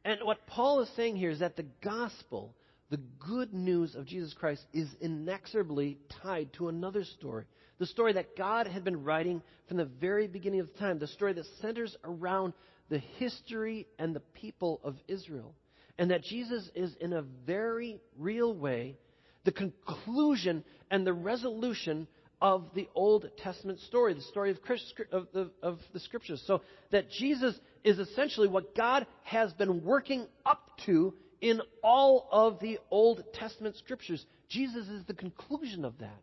And 0.04 0.20
what 0.24 0.46
Paul 0.48 0.82
is 0.82 0.90
saying 0.96 1.16
here 1.16 1.30
is 1.30 1.40
that 1.40 1.56
the 1.56 1.66
gospel, 1.82 2.56
the 2.90 3.00
good 3.20 3.54
news 3.54 3.96
of 3.96 4.06
Jesus 4.06 4.34
Christ, 4.34 4.64
is 4.74 4.90
inexorably 5.00 5.98
tied 6.22 6.52
to 6.54 6.68
another 6.70 7.04
story. 7.04 7.46
The 7.80 7.86
story 7.86 8.14
that 8.14 8.36
God 8.36 8.68
had 8.68 8.84
been 8.84 9.04
writing 9.04 9.42
from 9.68 9.78
the 9.78 9.86
very 9.86 10.28
beginning 10.28 10.60
of 10.60 10.76
time. 10.78 11.00
The 11.00 11.08
story 11.08 11.34
that 11.34 11.46
centers 11.62 11.96
around 12.04 12.54
the 12.90 13.00
history 13.00 13.88
and 13.98 14.16
the 14.16 14.20
people 14.20 14.82
of 14.84 14.96
Israel. 15.08 15.54
And 16.00 16.12
that 16.12 16.24
Jesus 16.24 16.68
is, 16.74 16.96
in 17.02 17.12
a 17.12 17.24
very 17.46 18.00
real 18.18 18.54
way, 18.54 18.96
the 19.44 19.52
conclusion 19.52 20.64
and 20.90 21.06
the 21.06 21.14
resolution 21.14 22.08
of 22.42 22.70
the 22.74 22.88
Old 22.96 23.30
Testament 23.38 23.82
story, 23.82 24.14
the 24.14 24.22
story 24.22 24.52
of, 24.52 24.62
Christ, 24.62 24.94
of, 25.12 25.28
the, 25.34 25.52
of 25.62 25.80
the 25.92 26.00
Scriptures. 26.00 26.42
So 26.48 26.62
that 26.92 27.12
Jesus 27.12 27.54
is 27.84 28.00
essentially 28.00 28.48
what 28.48 28.76
God 28.76 29.08
has 29.24 29.52
been 29.52 29.84
working 29.84 30.26
up 30.46 30.72
to 30.86 31.14
in 31.42 31.62
all 31.84 32.30
of 32.32 32.62
the 32.62 32.80
Old 32.90 33.22
Testament 33.34 33.76
Scriptures. 33.76 34.26
Jesus 34.48 34.88
is 34.88 35.04
the 35.06 35.14
conclusion 35.14 35.84
of 35.84 35.98
that. 36.00 36.22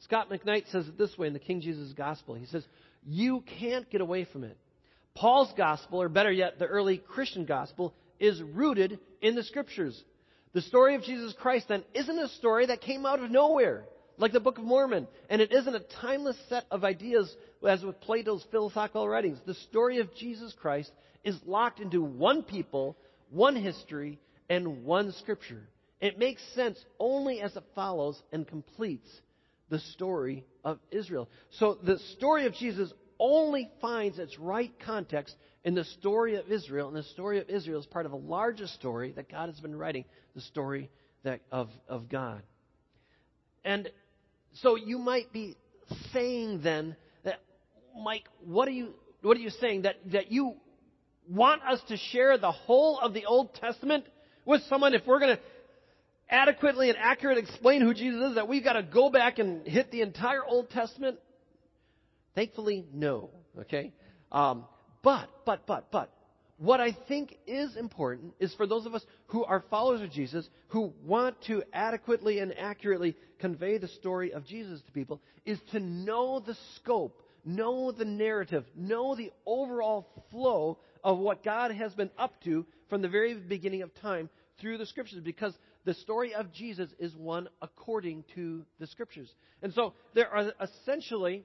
Scot 0.00 0.28
McKnight 0.28 0.70
says 0.70 0.88
it 0.88 0.98
this 0.98 1.16
way 1.16 1.26
in 1.26 1.32
the 1.32 1.38
King 1.38 1.62
Jesus 1.62 1.94
Gospel. 1.94 2.34
He 2.34 2.44
says, 2.46 2.66
You 3.06 3.42
can't 3.58 3.88
get 3.88 4.02
away 4.02 4.26
from 4.30 4.44
it. 4.44 4.58
Paul's 5.14 5.52
gospel, 5.56 6.02
or 6.02 6.10
better 6.10 6.30
yet, 6.30 6.58
the 6.58 6.66
early 6.66 6.98
Christian 6.98 7.46
gospel, 7.46 7.94
is 8.20 8.40
rooted 8.42 9.00
in 9.20 9.34
the 9.34 9.42
scriptures. 9.42 10.00
The 10.52 10.60
story 10.60 10.94
of 10.94 11.02
Jesus 11.02 11.34
Christ, 11.40 11.68
then, 11.68 11.84
isn't 11.94 12.18
a 12.18 12.28
story 12.28 12.66
that 12.66 12.80
came 12.80 13.06
out 13.06 13.22
of 13.22 13.30
nowhere, 13.30 13.84
like 14.18 14.32
the 14.32 14.40
Book 14.40 14.58
of 14.58 14.64
Mormon, 14.64 15.08
and 15.28 15.40
it 15.40 15.52
isn't 15.52 15.74
a 15.74 15.84
timeless 16.00 16.36
set 16.48 16.66
of 16.70 16.84
ideas 16.84 17.34
as 17.66 17.82
with 17.82 18.00
Plato's 18.00 18.44
philosophical 18.50 19.08
writings. 19.08 19.38
The 19.46 19.54
story 19.54 19.98
of 19.98 20.14
Jesus 20.14 20.54
Christ 20.60 20.90
is 21.24 21.38
locked 21.46 21.80
into 21.80 22.02
one 22.02 22.42
people, 22.42 22.96
one 23.30 23.56
history, 23.56 24.18
and 24.48 24.84
one 24.84 25.12
scripture. 25.12 25.68
It 26.00 26.18
makes 26.18 26.42
sense 26.54 26.78
only 26.98 27.40
as 27.40 27.54
it 27.56 27.64
follows 27.74 28.20
and 28.32 28.46
completes 28.46 29.08
the 29.68 29.78
story 29.78 30.44
of 30.64 30.78
Israel. 30.90 31.28
So 31.52 31.78
the 31.82 31.98
story 32.16 32.46
of 32.46 32.54
Jesus 32.54 32.92
only 33.18 33.70
finds 33.80 34.18
its 34.18 34.38
right 34.38 34.72
context 34.84 35.36
in 35.64 35.74
the 35.74 35.84
story 35.84 36.36
of 36.36 36.50
Israel, 36.50 36.88
and 36.88 36.96
the 36.96 37.02
story 37.02 37.38
of 37.38 37.48
Israel 37.50 37.80
is 37.80 37.86
part 37.86 38.06
of 38.06 38.12
a 38.12 38.16
larger 38.16 38.66
story 38.66 39.12
that 39.12 39.30
God 39.30 39.48
has 39.48 39.60
been 39.60 39.76
writing, 39.76 40.04
the 40.34 40.40
story 40.40 40.90
that, 41.24 41.40
of, 41.52 41.68
of 41.88 42.08
God. 42.08 42.42
And 43.64 43.90
so 44.62 44.76
you 44.76 44.98
might 44.98 45.32
be 45.32 45.56
saying 46.12 46.60
then 46.62 46.96
that, 47.24 47.40
Mike, 48.02 48.24
what 48.44 48.68
are 48.68 48.72
you, 48.72 48.94
what 49.22 49.36
are 49.36 49.40
you 49.40 49.50
saying? 49.50 49.82
That, 49.82 49.96
that 50.12 50.32
you 50.32 50.54
want 51.28 51.62
us 51.62 51.80
to 51.88 51.96
share 51.96 52.38
the 52.38 52.50
whole 52.50 52.98
of 52.98 53.12
the 53.12 53.26
Old 53.26 53.54
Testament 53.54 54.04
with 54.46 54.62
someone 54.68 54.94
if 54.94 55.06
we're 55.06 55.20
going 55.20 55.36
to 55.36 55.42
adequately 56.30 56.88
and 56.88 56.98
accurately 56.98 57.42
explain 57.42 57.82
who 57.82 57.92
Jesus 57.92 58.30
is, 58.30 58.34
that 58.36 58.48
we've 58.48 58.64
got 58.64 58.74
to 58.74 58.82
go 58.82 59.10
back 59.10 59.38
and 59.38 59.66
hit 59.66 59.90
the 59.90 60.00
entire 60.00 60.44
Old 60.44 60.70
Testament? 60.70 61.18
Thankfully, 62.34 62.86
no. 62.92 63.30
Okay? 63.58 63.92
Um, 64.30 64.64
but, 65.02 65.28
but, 65.44 65.66
but, 65.66 65.90
but, 65.90 66.12
what 66.60 66.78
I 66.78 66.94
think 67.08 67.38
is 67.46 67.74
important 67.74 68.34
is 68.38 68.52
for 68.54 68.66
those 68.66 68.84
of 68.84 68.94
us 68.94 69.02
who 69.28 69.44
are 69.44 69.64
followers 69.70 70.02
of 70.02 70.10
Jesus, 70.10 70.46
who 70.68 70.92
want 71.06 71.40
to 71.46 71.62
adequately 71.72 72.38
and 72.40 72.56
accurately 72.58 73.16
convey 73.38 73.78
the 73.78 73.88
story 73.88 74.34
of 74.34 74.44
Jesus 74.44 74.82
to 74.82 74.92
people, 74.92 75.22
is 75.46 75.58
to 75.72 75.80
know 75.80 76.38
the 76.38 76.56
scope, 76.76 77.22
know 77.46 77.92
the 77.92 78.04
narrative, 78.04 78.66
know 78.76 79.16
the 79.16 79.32
overall 79.46 80.06
flow 80.30 80.78
of 81.02 81.16
what 81.16 81.42
God 81.42 81.70
has 81.70 81.94
been 81.94 82.10
up 82.18 82.34
to 82.44 82.66
from 82.90 83.00
the 83.00 83.08
very 83.08 83.32
beginning 83.34 83.80
of 83.80 83.94
time 83.94 84.28
through 84.60 84.76
the 84.76 84.84
Scriptures, 84.84 85.22
because 85.24 85.54
the 85.86 85.94
story 85.94 86.34
of 86.34 86.52
Jesus 86.52 86.90
is 86.98 87.16
one 87.16 87.48
according 87.62 88.22
to 88.34 88.66
the 88.78 88.86
Scriptures. 88.86 89.32
And 89.62 89.72
so 89.72 89.94
there 90.12 90.28
are 90.28 90.52
essentially 90.60 91.44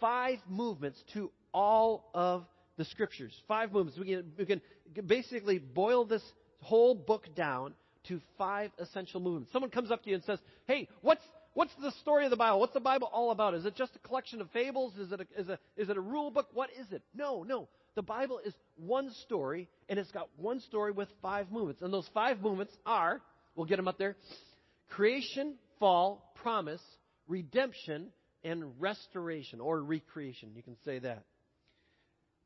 five 0.00 0.38
movements 0.48 1.00
to 1.14 1.30
all 1.54 2.10
of 2.12 2.44
the 2.78 2.84
scriptures. 2.86 3.34
Five 3.46 3.72
movements. 3.72 3.98
We 3.98 4.06
can, 4.06 4.32
we 4.38 4.46
can 4.46 4.60
basically 5.06 5.58
boil 5.58 6.06
this 6.06 6.22
whole 6.60 6.94
book 6.94 7.26
down 7.34 7.74
to 8.08 8.20
five 8.38 8.70
essential 8.78 9.20
movements. 9.20 9.52
Someone 9.52 9.70
comes 9.70 9.90
up 9.90 10.02
to 10.04 10.08
you 10.08 10.14
and 10.14 10.24
says, 10.24 10.38
Hey, 10.66 10.88
what's, 11.02 11.22
what's 11.52 11.72
the 11.82 11.90
story 12.00 12.24
of 12.24 12.30
the 12.30 12.36
Bible? 12.36 12.60
What's 12.60 12.72
the 12.72 12.80
Bible 12.80 13.10
all 13.12 13.32
about? 13.32 13.54
Is 13.54 13.66
it 13.66 13.76
just 13.76 13.94
a 13.96 13.98
collection 13.98 14.40
of 14.40 14.50
fables? 14.52 14.96
Is 14.96 15.12
it 15.12 15.20
a, 15.20 15.40
is, 15.40 15.48
a, 15.48 15.58
is 15.76 15.90
it 15.90 15.96
a 15.96 16.00
rule 16.00 16.30
book? 16.30 16.46
What 16.54 16.70
is 16.80 16.90
it? 16.92 17.02
No, 17.14 17.42
no. 17.42 17.68
The 17.96 18.02
Bible 18.02 18.40
is 18.44 18.54
one 18.76 19.10
story, 19.24 19.68
and 19.88 19.98
it's 19.98 20.12
got 20.12 20.28
one 20.36 20.60
story 20.60 20.92
with 20.92 21.08
five 21.20 21.50
movements. 21.50 21.82
And 21.82 21.92
those 21.92 22.08
five 22.14 22.40
movements 22.40 22.72
are, 22.86 23.20
we'll 23.56 23.66
get 23.66 23.76
them 23.76 23.88
up 23.88 23.98
there 23.98 24.16
creation, 24.88 25.56
fall, 25.78 26.32
promise, 26.36 26.80
redemption, 27.26 28.08
and 28.44 28.80
restoration 28.80 29.60
or 29.60 29.82
recreation. 29.82 30.50
You 30.54 30.62
can 30.62 30.76
say 30.84 31.00
that. 31.00 31.24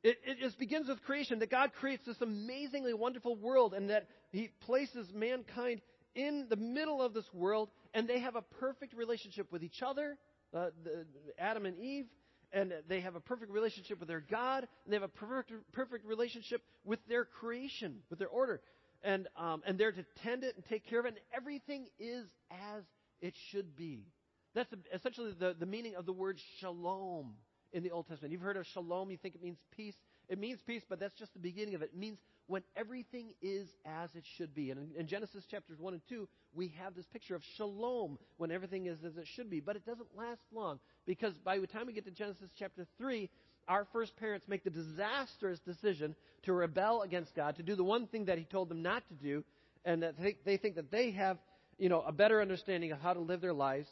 It, 0.03 0.19
it 0.27 0.39
just 0.41 0.59
begins 0.59 0.89
with 0.89 1.03
creation 1.05 1.39
that 1.39 1.51
God 1.51 1.73
creates 1.79 2.05
this 2.05 2.21
amazingly 2.21 2.93
wonderful 2.93 3.37
world 3.37 3.73
and 3.73 3.91
that 3.91 4.09
He 4.33 4.51
places 4.61 5.07
mankind 5.15 5.81
in 6.15 6.47
the 6.51 6.57
middle 6.57 7.01
of 7.01 7.15
this 7.15 7.25
world 7.33 7.71
and 7.95 8.09
they 8.09 8.21
have 8.21 8.37
a 8.37 8.43
perfect 8.43 8.95
relationship 8.95 9.53
with 9.53 9.63
each 9.63 9.83
other, 9.83 10.17
uh, 10.55 10.71
the, 10.85 11.07
Adam 11.39 11.67
and 11.67 11.79
Eve, 11.79 12.07
and 12.53 12.73
they 12.89 13.01
have 13.01 13.15
a 13.15 13.21
perfect 13.21 13.51
relationship 13.51 13.99
with 13.99 14.09
their 14.09 14.21
God, 14.21 14.67
and 14.85 14.93
they 14.93 14.97
have 14.97 15.03
a 15.03 15.09
perfect, 15.09 15.53
perfect 15.73 16.05
relationship 16.05 16.63
with 16.85 16.99
their 17.09 17.25
creation, 17.25 17.99
with 18.11 18.19
their 18.19 18.29
order. 18.29 18.61
And, 19.03 19.27
um, 19.37 19.63
and 19.67 19.79
they're 19.79 19.93
to 19.93 20.05
tend 20.23 20.45
it 20.45 20.55
and 20.57 20.65
take 20.67 20.87
care 20.89 21.01
of 21.01 21.07
it, 21.07 21.11
and 21.11 21.19
everything 21.35 21.87
is 21.99 22.27
as 22.51 22.83
it 23.21 23.35
should 23.51 23.75
be. 23.75 24.07
That's 24.55 24.73
essentially 24.95 25.33
the, 25.39 25.57
the 25.59 25.67
meaning 25.67 25.95
of 25.97 26.05
the 26.05 26.13
word 26.13 26.39
shalom 26.61 27.35
in 27.73 27.83
the 27.83 27.91
Old 27.91 28.07
Testament. 28.09 28.33
You've 28.33 28.43
heard 28.43 28.57
of 28.57 28.67
shalom, 28.67 29.11
you 29.11 29.17
think 29.17 29.35
it 29.35 29.43
means 29.43 29.59
peace. 29.77 29.95
It 30.29 30.39
means 30.39 30.61
peace, 30.67 30.83
but 30.89 31.01
that's 31.01 31.15
just 31.15 31.33
the 31.35 31.41
beginning 31.41 31.75
of 31.75 31.83
it. 31.83 31.91
It 31.93 31.99
means 31.99 32.19
when 32.47 32.63
everything 32.77 33.35
is 33.41 33.69
as 33.85 34.11
it 34.15 34.25
should 34.37 34.55
be. 34.55 34.71
And 34.71 34.81
in, 34.81 35.01
in, 35.01 35.07
Genesis 35.07 35.45
chapters 35.51 35.79
1 35.79 35.95
and 35.95 36.03
2, 36.09 36.29
we 36.55 36.75
have 36.83 36.95
this 36.95 37.07
picture 37.07 37.35
of 37.35 37.43
shalom 37.57 38.19
when 38.37 38.51
everything 38.51 38.87
is 38.87 38.99
as 39.05 39.17
it 39.17 39.27
should 39.35 39.51
be. 39.51 39.61
But 39.61 39.77
it 39.77 39.87
doesn't 39.87 40.09
last 40.17 40.43
long 40.53 40.79
because 41.07 41.35
by 41.45 41.59
the 41.59 41.67
time 41.67 41.87
we 41.87 41.93
get 41.93 42.05
to 42.05 42.11
Genesis 42.11 42.51
chapter 42.59 42.87
3, 42.99 43.29
our 43.69 43.87
first 43.93 44.17
parents 44.17 44.47
make 44.49 44.65
the 44.65 44.71
disastrous 44.71 45.61
decision 45.61 46.15
to 46.45 46.53
rebel 46.53 47.03
against 47.03 47.35
God, 47.35 47.57
to 47.57 47.63
do 47.63 47.75
the 47.75 47.85
one 47.85 48.07
thing 48.07 48.27
that 48.27 48.39
He 48.39 48.45
told 48.45 48.69
them 48.69 48.83
not 48.83 49.07
to 49.09 49.15
do, 49.15 49.45
and 49.85 50.03
that 50.03 50.19
they, 50.19 50.37
they 50.45 50.57
think 50.57 50.77
that 50.77 50.91
they 50.91 51.13
have, 51.13 51.39
you 51.79 51.89
know, 51.89 52.03
a 52.03 52.13
better 52.13 52.41
understanding 52.41 52.93
of 52.93 53.01
how 53.01 53.13
to 53.13 53.21
live 53.21 53.41
their 53.41 53.53
lives, 53.53 53.89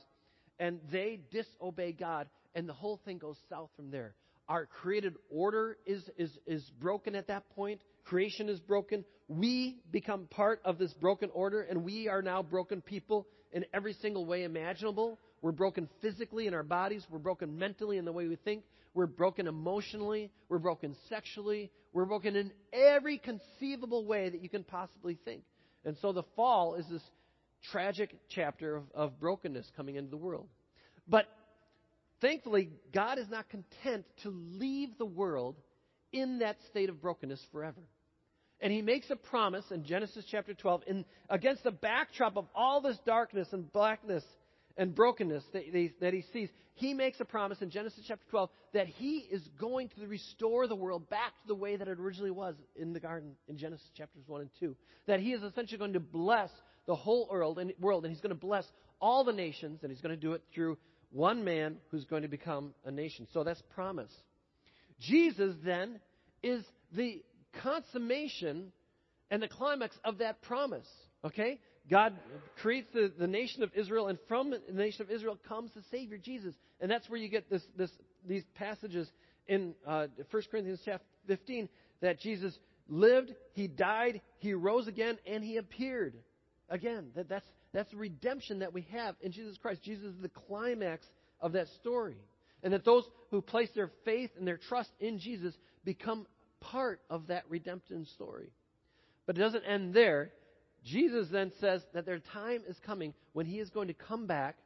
and 0.59 0.81
they 0.91 1.21
disobey 1.31 1.93
God, 1.93 2.29
and 2.55 2.69
the 2.69 2.73
whole 2.73 3.01
thing 3.05 3.19
goes 3.19 3.37
south 3.49 3.71
from 3.77 3.91
there. 3.91 4.15
Our 4.49 4.67
created 4.67 5.15
order 5.31 5.77
is, 5.87 6.03
is, 6.17 6.31
is 6.47 6.69
broken 6.81 7.15
at 7.15 7.29
that 7.29 7.49
point. 7.51 7.81
Creation 8.05 8.49
is 8.49 8.59
broken. 8.59 9.05
We 9.29 9.79
become 9.93 10.27
part 10.29 10.61
of 10.65 10.77
this 10.77 10.93
broken 10.95 11.31
order, 11.33 11.63
and 11.63 11.85
we 11.85 12.09
are 12.09 12.23
now 12.23 12.43
broken 12.43 12.81
people 12.81 13.29
in 13.53 13.65
every 13.73 13.93
single 13.95 14.27
way 14.27 14.43
imaginable. 14.43 15.21
We're 15.41 15.53
broken 15.53 15.89
physically 16.03 16.47
in 16.49 16.55
our 16.55 16.65
bodies. 16.65 17.07
We're 17.09 17.21
broken 17.21 17.59
mentally 17.59 17.97
in 17.97 18.05
the 18.05 18.13
way 18.13 18.27
we 18.27 18.37
think. 18.37 18.65
We're 18.93 19.07
broken 19.07 19.47
emotionally. 19.47 20.31
We're 20.49 20.59
broken 20.59 20.97
sexually. 21.09 21.71
We're 21.93 22.07
broken 22.07 22.37
in 22.37 22.53
every 22.73 23.19
conceivable 23.19 24.05
way 24.05 24.29
that 24.31 24.43
you 24.43 24.49
can 24.49 24.65
possibly 24.65 25.17
think. 25.25 25.43
And 25.85 25.97
so 26.03 26.13
the 26.13 26.25
fall 26.35 26.75
is 26.75 26.87
this 26.91 27.03
tragic 27.71 28.17
chapter 28.29 28.77
of, 28.77 28.85
of 28.95 29.21
brokenness 29.21 29.71
coming 29.77 29.97
into 29.97 30.11
the 30.11 30.17
world. 30.17 30.49
But 31.09 31.27
thankfully, 32.21 32.71
God 32.93 33.19
is 33.19 33.29
not 33.29 33.49
content 33.49 34.05
to 34.23 34.31
leave 34.31 34.91
the 34.99 35.07
world 35.07 35.57
in 36.13 36.41
that 36.41 36.57
state 36.71 36.89
of 36.89 37.01
brokenness 37.01 37.41
forever. 37.53 37.81
And 38.61 38.73
he 38.73 38.83
makes 38.83 39.09
a 39.11 39.17
promise 39.17 39.65
in 39.71 39.85
Genesis 39.85 40.25
chapter 40.31 40.53
12, 40.53 40.83
in, 40.87 41.05
against 41.31 41.65
the 41.65 41.71
backdrop 41.71 42.37
of 42.37 42.47
all 42.55 42.81
this 42.81 42.99
darkness 43.07 43.49
and 43.53 43.73
blackness 43.73 44.25
and 44.77 44.95
brokenness 44.95 45.45
that, 45.53 45.63
that 46.01 46.13
he 46.13 46.25
sees. 46.33 46.51
He 46.75 46.95
makes 46.95 47.21
a 47.21 47.25
promise 47.25 47.61
in 47.61 47.71
Genesis 47.71 48.05
chapter 48.07 48.25
12 48.31 48.51
that 48.73 48.87
he 48.87 49.27
is 49.31 49.43
going 49.59 49.89
to 49.91 50.07
restore 50.07 50.67
the 50.67 50.77
world 50.77 51.09
back 51.11 51.33
to 51.43 51.49
the 51.49 51.55
way 51.55 51.77
that 51.77 51.89
it 51.89 51.99
originally 51.99 52.31
was 52.31 52.55
in 52.77 52.93
the 52.93 53.01
garden 53.01 53.33
in 53.49 53.57
Genesis 53.57 53.87
chapters 53.97 54.23
1 54.27 54.41
and 54.43 54.51
2. 54.61 54.77
That 55.07 55.21
he 55.21 55.33
is 55.33 55.43
essentially 55.43 55.79
going 55.79 55.93
to 55.95 56.01
bless 56.01 56.51
the 56.87 56.95
whole 56.95 57.29
and, 57.59 57.73
world, 57.81 58.05
and 58.05 58.13
he's 58.13 58.23
going 58.23 58.35
to 58.35 58.41
bless 58.41 58.65
all 59.01 59.25
the 59.25 59.33
nations, 59.33 59.81
and 59.83 59.91
he's 59.91 60.01
going 60.01 60.15
to 60.15 60.21
do 60.21 60.33
it 60.33 60.43
through 60.55 60.77
one 61.13 61.45
man 61.45 61.77
who's 61.91 62.05
going 62.05 62.23
to 62.23 62.29
become 62.29 62.75
a 62.85 62.91
nation. 62.91 63.27
So 63.33 63.45
that's 63.45 63.63
promise. 63.75 64.13
Jesus 65.01 65.55
then 65.65 66.01
is 66.43 66.63
the 66.93 67.23
consummation 67.63 68.73
and 69.31 69.43
the 69.43 69.49
climax 69.49 69.97
of 70.05 70.19
that 70.19 70.43
promise. 70.43 70.87
Okay? 71.25 71.59
God 71.91 72.15
creates 72.63 72.89
the, 72.93 73.13
the 73.19 73.27
nation 73.27 73.63
of 73.63 73.71
Israel, 73.75 74.09
and 74.09 74.19
from 74.29 74.51
the 74.51 74.73
nation 74.73 75.03
of 75.03 75.11
Israel 75.11 75.39
comes 75.49 75.71
the 75.75 75.83
Savior, 75.91 76.19
Jesus. 76.19 76.55
And 76.81 76.91
that's 76.91 77.09
where 77.09 77.19
you 77.19 77.29
get 77.29 77.51
this, 77.51 77.63
this, 77.77 77.91
these 78.27 78.45
passages 78.55 79.09
in 79.49 79.75
uh, 79.87 80.07
1 80.31 80.43
Corinthians 80.51 80.81
chapter 80.85 81.05
15 81.27 81.69
that 82.01 82.21
Jesus 82.21 82.57
lived, 82.89 83.35
He 83.53 83.67
died, 83.67 84.21
He 84.39 84.55
rose 84.55 84.87
again, 84.87 85.19
and 85.27 85.43
He 85.43 85.57
appeared 85.57 86.15
again. 86.71 87.11
That, 87.15 87.29
that's, 87.29 87.47
that's 87.73 87.93
redemption 87.93 88.61
that 88.61 88.73
we 88.73 88.87
have 88.93 89.17
in 89.21 89.33
Jesus 89.33 89.59
Christ. 89.59 89.83
Jesus 89.83 90.15
is 90.15 90.23
the 90.23 90.29
climax 90.29 91.07
of 91.41 91.53
that 91.53 91.69
story. 91.81 92.17
And 92.63 92.73
that 92.73 92.85
those 92.85 93.05
who 93.31 93.41
place 93.41 93.71
their 93.75 93.91
faith 94.05 94.31
and 94.39 94.47
their 94.47 94.59
trust 94.59 94.91
in 95.01 95.19
Jesus 95.19 95.55
become 95.85 96.27
part 96.61 97.01
of 97.09 97.29
that 97.29 97.45
redemption 97.49 98.07
story. 98.15 98.51
But 99.27 99.37
it 99.37 99.41
doesn't 99.41 99.65
end 99.65 99.95
there. 99.95 100.33
Jesus 100.85 101.29
then 101.31 101.53
says 101.61 101.83
that 101.95 102.07
their 102.07 102.19
time 102.19 102.63
is 102.69 102.77
coming 102.85 103.15
when 103.33 103.47
he 103.47 103.59
is 103.59 103.71
going 103.71 103.89
to 103.89 103.95
come 103.95 104.27
back 104.27 104.57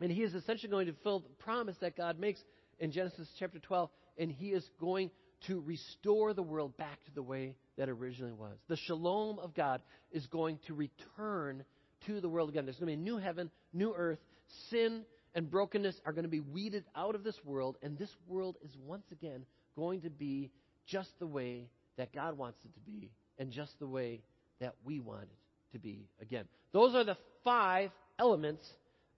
and 0.00 0.10
he 0.10 0.22
is 0.22 0.34
essentially 0.34 0.70
going 0.70 0.86
to 0.86 0.92
fulfill 0.92 1.20
the 1.20 1.44
promise 1.44 1.76
that 1.80 1.96
God 1.96 2.18
makes 2.18 2.40
in 2.80 2.90
Genesis 2.90 3.28
chapter 3.38 3.60
12 3.60 3.88
and 4.18 4.30
he 4.30 4.48
is 4.48 4.68
going 4.80 5.10
to 5.46 5.60
restore 5.60 6.34
the 6.34 6.42
world 6.42 6.76
back 6.76 7.04
to 7.04 7.14
the 7.14 7.22
way 7.22 7.54
that 7.76 7.88
originally 7.88 8.32
was. 8.32 8.56
The 8.68 8.76
shalom 8.76 9.38
of 9.38 9.54
God 9.54 9.80
is 10.12 10.26
going 10.26 10.58
to 10.66 10.74
return 10.74 11.64
to 12.06 12.20
the 12.20 12.28
world 12.28 12.48
again. 12.48 12.64
There's 12.64 12.78
going 12.78 12.90
to 12.92 12.96
be 12.96 13.00
a 13.00 13.04
new 13.04 13.18
heaven, 13.18 13.50
new 13.72 13.94
earth. 13.96 14.18
Sin 14.70 15.02
and 15.34 15.50
brokenness 15.50 16.00
are 16.04 16.12
going 16.12 16.24
to 16.24 16.30
be 16.30 16.40
weeded 16.40 16.84
out 16.94 17.14
of 17.14 17.24
this 17.24 17.38
world, 17.44 17.76
and 17.82 17.98
this 17.98 18.14
world 18.26 18.56
is 18.62 18.70
once 18.86 19.06
again 19.10 19.44
going 19.76 20.02
to 20.02 20.10
be 20.10 20.50
just 20.86 21.10
the 21.18 21.26
way 21.26 21.68
that 21.96 22.12
God 22.12 22.36
wants 22.36 22.58
it 22.64 22.74
to 22.74 22.80
be 22.80 23.10
and 23.38 23.50
just 23.50 23.78
the 23.78 23.86
way 23.86 24.20
that 24.60 24.74
we 24.84 25.00
want 25.00 25.22
it 25.22 25.72
to 25.72 25.78
be 25.78 26.06
again. 26.20 26.44
Those 26.72 26.94
are 26.94 27.04
the 27.04 27.16
five 27.44 27.90
elements 28.18 28.68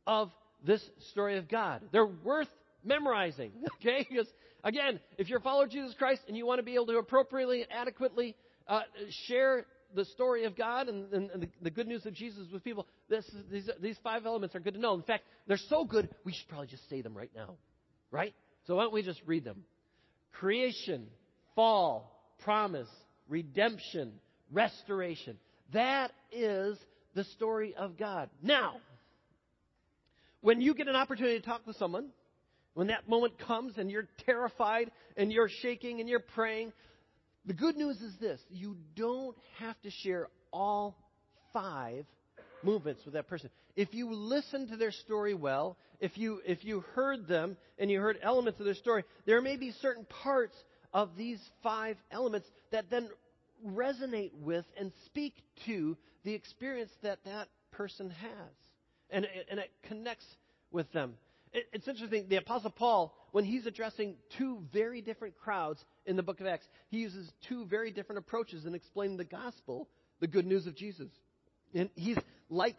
of 0.07 0.31
this 0.65 0.83
story 1.11 1.37
of 1.37 1.49
God. 1.49 1.83
They're 1.93 2.07
worth 2.07 2.49
memorizing, 2.85 3.53
okay? 3.81 4.07
Because, 4.09 4.29
again, 4.63 5.01
if 5.19 5.29
you're 5.29 5.39
a 5.39 5.43
follower 5.43 5.65
of 5.65 5.71
Jesus 5.71 5.95
Christ 5.99 6.23
and 6.29 6.37
you 6.37 6.47
want 6.47 6.59
to 6.59 6.63
be 6.63 6.75
able 6.75 6.87
to 6.87 6.99
appropriately 6.99 7.63
and 7.63 7.73
adequately 7.73 8.37
uh, 8.69 8.81
share 9.27 9.67
the 9.95 10.05
story 10.07 10.45
of 10.45 10.57
God 10.57 10.89
and, 10.89 11.13
and, 11.13 11.31
the, 11.43 11.49
the, 11.63 11.71
good 11.71 11.87
news 11.87 12.05
of 12.05 12.15
Jesus 12.15 12.47
with 12.53 12.65
people, 12.65 12.87
this, 13.09 13.25
these, 13.51 13.71
these 13.81 13.97
five 14.03 14.27
elements 14.27 14.55
are 14.55 14.61
good 14.61 14.75
to 14.75 14.81
know. 14.81 14.95
In 14.95 15.03
fact, 15.03 15.25
they're 15.47 15.57
so 15.69 15.85
good, 15.85 16.09
we 16.25 16.33
should 16.33 16.49
probably 16.49 16.67
just 16.67 16.89
say 16.91 17.01
them 17.01 17.17
right 17.17 17.31
now, 17.35 17.55
right? 18.11 18.35
So 18.67 18.77
why 18.77 18.83
don't 18.83 18.93
we 18.93 19.03
just 19.03 19.21
read 19.27 19.45
them? 19.45 19.65
Creation, 20.33 21.07
fall, 21.55 22.11
promise, 22.43 22.89
redemption, 23.29 24.13
restoration. 24.51 25.39
That 25.73 26.11
is 26.33 26.77
the 27.15 27.25
story 27.25 27.75
of 27.77 27.97
God. 27.97 28.31
Now, 28.43 28.77
when 30.41 30.61
you 30.61 30.75
get 30.75 30.89
an 30.89 30.97
opportunity 30.97 31.39
to 31.39 31.47
talk 31.47 31.67
with 31.67 31.77
someone, 31.77 32.09
when 32.75 32.89
that 32.89 33.09
moment 33.09 33.39
comes 33.39 33.79
and 33.79 33.91
you're 33.91 34.09
terrified 34.27 34.91
and 35.17 35.33
you're 35.33 35.49
shaking 35.49 36.01
and 36.01 36.09
you're 36.09 36.21
praying, 36.21 36.73
the 37.47 37.55
good 37.55 37.77
news 37.77 38.01
is 38.01 38.15
this 38.21 38.41
you 38.51 38.77
don't 38.97 39.37
have 39.59 39.81
to 39.83 39.91
share 39.91 40.29
all 40.53 40.97
five 41.53 42.05
movements 42.63 43.05
with 43.05 43.15
that 43.15 43.29
person. 43.29 43.51
If 43.77 43.95
you 43.95 44.13
listen 44.13 44.69
to 44.69 44.77
their 44.77 44.93
story 44.93 45.35
well, 45.35 45.77
if 46.01 46.17
you, 46.17 46.41
if 46.47 46.65
you 46.65 46.85
heard 46.95 47.27
them 47.27 47.57
and 47.79 47.91
you 47.91 48.01
heard 48.01 48.19
elements 48.23 48.61
of 48.61 48.67
their 48.67 48.75
story, 48.75 49.05
there 49.27 49.41
may 49.41 49.57
be 49.57 49.73
certain 49.81 50.07
parts 50.23 50.57
of 50.93 51.11
these 51.17 51.41
five 51.63 51.97
elements 52.11 52.49
that 52.73 52.91
then 52.91 53.09
resonate 53.67 54.33
with 54.41 54.65
and 54.79 54.93
speak 55.07 55.35
to 55.67 55.97
the 56.25 56.35
experience 56.35 56.91
that 57.03 57.19
that 57.25 57.49
person 57.73 58.11
has. 58.11 58.51
And 59.11 59.27
and 59.51 59.61
it 59.61 59.71
connects 59.85 60.27
with 60.71 60.91
them. 60.93 61.15
It, 61.55 61.67
it's 61.73 61.89
interesting, 61.89 62.27
the 62.29 62.37
Apostle 62.37 62.71
Paul, 62.71 63.17
when 63.33 63.45
he's 63.45 63.65
addressing 63.65 64.17
two 64.37 64.63
very 64.73 65.01
different 65.01 65.39
crowds 65.39 65.83
in 66.05 66.17
the 66.17 66.23
book 66.23 66.41
of 66.41 66.47
Acts, 66.47 66.67
he 66.89 66.99
uses 66.99 67.31
two 67.49 67.65
very 67.65 67.93
different 67.93 68.19
approaches 68.19 68.67
in 68.67 68.75
explaining 68.75 69.17
the 69.17 69.25
gospel, 69.25 69.89
the 70.21 70.27
good 70.27 70.47
news 70.47 70.67
of 70.67 70.75
Jesus. 70.75 71.09
And 71.73 71.89
he's 71.95 72.19
like 72.51 72.77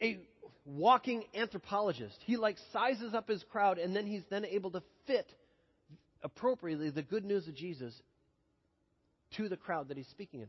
a 0.00 0.20
walking 0.64 1.24
anthropologist. 1.34 2.16
He 2.26 2.36
like 2.36 2.56
sizes 2.72 3.14
up 3.14 3.28
his 3.28 3.42
crowd 3.50 3.78
and 3.78 3.96
then 3.96 4.06
he's 4.06 4.22
then 4.30 4.44
able 4.44 4.70
to 4.72 4.82
fit 5.06 5.26
appropriately 6.22 6.90
the 6.90 7.02
good 7.02 7.24
news 7.24 7.48
of 7.48 7.54
Jesus 7.54 7.94
to 9.36 9.48
the 9.48 9.56
crowd 9.56 9.88
that 9.88 9.96
he's 9.96 10.08
speaking 10.08 10.40
in. 10.40 10.48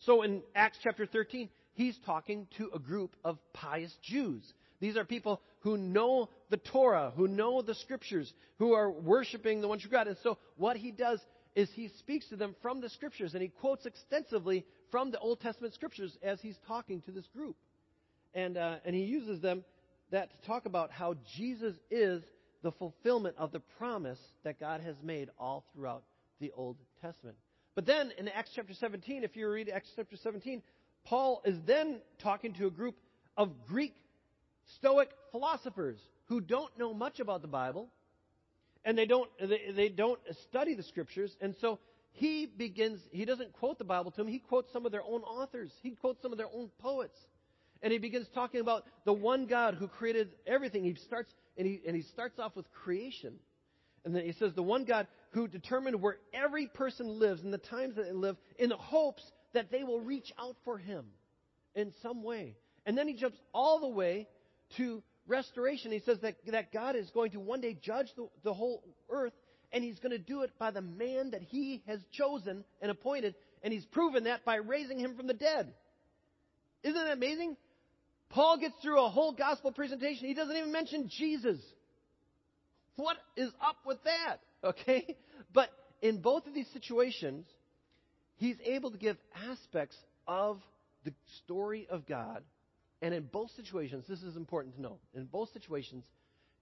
So 0.00 0.22
in 0.22 0.42
Acts 0.54 0.78
chapter 0.82 1.06
13, 1.06 1.48
he's 1.74 1.96
talking 2.04 2.46
to 2.58 2.70
a 2.74 2.78
group 2.78 3.14
of 3.24 3.38
pious 3.52 3.94
Jews. 4.02 4.42
These 4.80 4.96
are 4.96 5.04
people 5.04 5.40
who 5.64 5.78
know 5.78 6.28
the 6.50 6.58
Torah, 6.58 7.10
who 7.16 7.26
know 7.26 7.62
the 7.62 7.74
scriptures, 7.74 8.32
who 8.58 8.74
are 8.74 8.90
worshiping 8.90 9.62
the 9.62 9.66
one 9.66 9.78
true 9.78 9.90
God. 9.90 10.06
And 10.06 10.16
so 10.22 10.36
what 10.56 10.76
he 10.76 10.90
does 10.90 11.20
is 11.56 11.70
he 11.72 11.88
speaks 11.98 12.28
to 12.28 12.36
them 12.36 12.54
from 12.60 12.82
the 12.82 12.90
scriptures 12.90 13.32
and 13.32 13.42
he 13.42 13.48
quotes 13.48 13.86
extensively 13.86 14.66
from 14.90 15.10
the 15.10 15.18
Old 15.18 15.40
Testament 15.40 15.72
scriptures 15.72 16.16
as 16.22 16.38
he's 16.42 16.58
talking 16.68 17.00
to 17.02 17.12
this 17.12 17.26
group. 17.34 17.56
And, 18.34 18.58
uh, 18.58 18.76
and 18.84 18.94
he 18.94 19.04
uses 19.04 19.40
them 19.40 19.64
that 20.10 20.30
to 20.30 20.46
talk 20.46 20.66
about 20.66 20.90
how 20.90 21.14
Jesus 21.34 21.74
is 21.90 22.22
the 22.62 22.72
fulfillment 22.72 23.36
of 23.38 23.50
the 23.50 23.60
promise 23.78 24.18
that 24.44 24.60
God 24.60 24.82
has 24.82 24.96
made 25.02 25.30
all 25.38 25.64
throughout 25.74 26.02
the 26.40 26.52
Old 26.54 26.76
Testament. 27.00 27.36
But 27.74 27.86
then 27.86 28.12
in 28.18 28.28
Acts 28.28 28.50
chapter 28.54 28.74
17, 28.74 29.24
if 29.24 29.34
you 29.34 29.48
read 29.48 29.70
Acts 29.70 29.88
chapter 29.96 30.16
17, 30.16 30.62
Paul 31.04 31.40
is 31.46 31.56
then 31.66 32.00
talking 32.22 32.52
to 32.54 32.66
a 32.66 32.70
group 32.70 32.96
of 33.36 33.50
Greek 33.66 33.94
Stoic 34.76 35.10
philosophers 35.30 35.98
who 36.26 36.40
don't 36.40 36.76
know 36.78 36.94
much 36.94 37.20
about 37.20 37.42
the 37.42 37.48
Bible 37.48 37.88
and 38.84 38.96
they 38.98 39.06
don't, 39.06 39.30
they, 39.40 39.72
they 39.74 39.88
don't 39.88 40.20
study 40.48 40.74
the 40.74 40.82
scriptures. 40.82 41.34
And 41.40 41.54
so 41.60 41.78
he 42.12 42.46
begins, 42.46 43.00
he 43.10 43.24
doesn't 43.24 43.52
quote 43.54 43.78
the 43.78 43.84
Bible 43.84 44.10
to 44.12 44.16
them, 44.18 44.28
he 44.28 44.38
quotes 44.38 44.72
some 44.72 44.86
of 44.86 44.92
their 44.92 45.02
own 45.02 45.22
authors, 45.22 45.70
he 45.82 45.90
quotes 45.90 46.22
some 46.22 46.32
of 46.32 46.38
their 46.38 46.50
own 46.52 46.70
poets. 46.78 47.18
And 47.82 47.92
he 47.92 47.98
begins 47.98 48.26
talking 48.34 48.60
about 48.60 48.84
the 49.04 49.12
one 49.12 49.46
God 49.46 49.74
who 49.74 49.88
created 49.88 50.30
everything. 50.46 50.84
He 50.84 50.94
starts, 50.94 51.30
and 51.58 51.66
he, 51.66 51.82
and 51.86 51.94
he 51.94 52.02
starts 52.02 52.38
off 52.38 52.56
with 52.56 52.70
creation. 52.72 53.34
And 54.04 54.14
then 54.14 54.24
he 54.24 54.32
says, 54.32 54.54
the 54.54 54.62
one 54.62 54.84
God 54.84 55.06
who 55.30 55.48
determined 55.48 56.00
where 56.00 56.18
every 56.32 56.66
person 56.66 57.18
lives 57.18 57.42
and 57.42 57.52
the 57.52 57.58
times 57.58 57.96
that 57.96 58.06
they 58.06 58.12
live 58.12 58.36
in 58.58 58.70
the 58.70 58.76
hopes 58.76 59.22
that 59.52 59.70
they 59.70 59.82
will 59.82 60.00
reach 60.00 60.32
out 60.38 60.56
for 60.64 60.78
him 60.78 61.04
in 61.74 61.92
some 62.02 62.22
way. 62.22 62.56
And 62.86 62.96
then 62.96 63.08
he 63.08 63.14
jumps 63.14 63.38
all 63.52 63.80
the 63.80 63.88
way 63.88 64.28
to 64.76 65.02
restoration. 65.26 65.92
He 65.92 66.00
says 66.00 66.18
that, 66.22 66.36
that 66.50 66.72
God 66.72 66.96
is 66.96 67.10
going 67.10 67.32
to 67.32 67.40
one 67.40 67.60
day 67.60 67.76
judge 67.80 68.08
the, 68.16 68.28
the 68.42 68.54
whole 68.54 68.82
earth, 69.10 69.32
and 69.72 69.82
he's 69.82 69.98
going 69.98 70.12
to 70.12 70.18
do 70.18 70.42
it 70.42 70.50
by 70.58 70.70
the 70.70 70.82
man 70.82 71.30
that 71.32 71.42
he 71.42 71.82
has 71.86 72.00
chosen 72.12 72.64
and 72.80 72.90
appointed, 72.90 73.34
and 73.62 73.72
he's 73.72 73.84
proven 73.86 74.24
that 74.24 74.44
by 74.44 74.56
raising 74.56 74.98
him 74.98 75.16
from 75.16 75.26
the 75.26 75.34
dead. 75.34 75.72
Isn't 76.82 76.94
that 76.94 77.12
amazing? 77.12 77.56
Paul 78.28 78.58
gets 78.58 78.74
through 78.82 79.04
a 79.04 79.08
whole 79.08 79.32
gospel 79.32 79.72
presentation. 79.72 80.26
He 80.26 80.34
doesn't 80.34 80.56
even 80.56 80.72
mention 80.72 81.08
Jesus. 81.08 81.58
What 82.96 83.16
is 83.36 83.50
up 83.60 83.76
with 83.86 84.02
that? 84.04 84.38
Okay? 84.64 85.18
But 85.52 85.68
in 86.00 86.22
both 86.22 86.46
of 86.46 86.54
these 86.54 86.68
situations, 86.72 87.44
he's 88.36 88.56
able 88.64 88.90
to 88.92 88.96
give 88.96 89.18
aspects 89.50 89.94
of 90.26 90.58
the 91.04 91.12
story 91.44 91.86
of 91.90 92.06
God 92.06 92.42
and 93.02 93.12
in 93.14 93.24
both 93.24 93.50
situations, 93.56 94.04
this 94.08 94.22
is 94.22 94.36
important 94.36 94.76
to 94.76 94.82
know, 94.82 94.98
in 95.14 95.24
both 95.24 95.52
situations, 95.52 96.04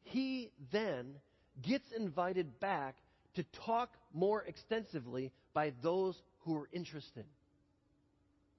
he 0.02 0.50
then 0.72 1.14
gets 1.62 1.84
invited 1.96 2.58
back 2.60 2.96
to 3.34 3.44
talk 3.66 3.90
more 4.12 4.42
extensively 4.42 5.32
by 5.54 5.72
those 5.82 6.20
who 6.40 6.56
are 6.56 6.68
interested. 6.72 7.24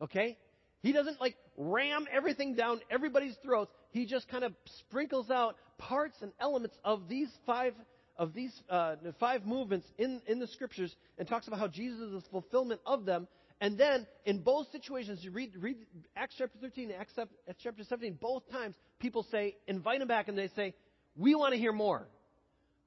Okay? 0.02 0.38
He 0.82 0.92
doesn't 0.92 1.20
like 1.22 1.36
ram 1.58 2.08
everything 2.12 2.56
down 2.56 2.82
everybody's 2.90 3.36
throats. 3.44 3.72
He 3.92 4.06
just 4.06 4.28
kind 4.28 4.44
of 4.44 4.54
sprinkles 4.80 5.30
out 5.30 5.56
parts 5.78 6.18
and 6.22 6.32
elements 6.40 6.78
of 6.84 7.08
these 7.08 7.30
five 7.46 7.74
of 8.16 8.34
these 8.34 8.54
uh, 8.70 8.96
five 9.20 9.44
movements 9.44 9.88
in, 9.98 10.22
in 10.28 10.38
the 10.38 10.46
scriptures 10.46 10.96
and 11.18 11.28
talks 11.28 11.48
about 11.48 11.60
how 11.60 11.68
Jesus 11.68 12.00
is 12.00 12.12
the 12.12 12.30
fulfillment 12.30 12.80
of 12.86 13.06
them 13.06 13.28
and 13.64 13.78
then 13.78 14.06
in 14.26 14.40
both 14.40 14.70
situations, 14.74 15.20
you 15.24 15.32
read, 15.32 15.54
read 15.58 15.78
Acts 16.18 16.36
chapter 16.38 16.58
13 16.60 16.92
and 16.92 17.00
Acts 17.00 17.14
chapter 17.64 17.82
17, 17.86 18.18
both 18.20 18.44
times 18.52 18.76
people 19.00 19.26
say, 19.32 19.56
invite 19.68 20.00
them 20.00 20.08
back, 20.10 20.28
and 20.28 20.38
they 20.38 20.50
say, 20.50 20.74
we 21.16 21.34
want 21.34 21.54
to 21.54 21.58
hear 21.58 21.72
more. 21.72 22.06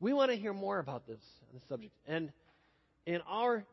We 0.01 0.13
want 0.13 0.33
to 0.33 0.37
hear 0.37 0.53
more 0.53 0.79
about 0.79 1.07
this, 1.07 1.21
this 1.55 1.63
subject. 1.71 1.95
And 2.07 2.31
in 3.07 3.23
our 3.27 3.65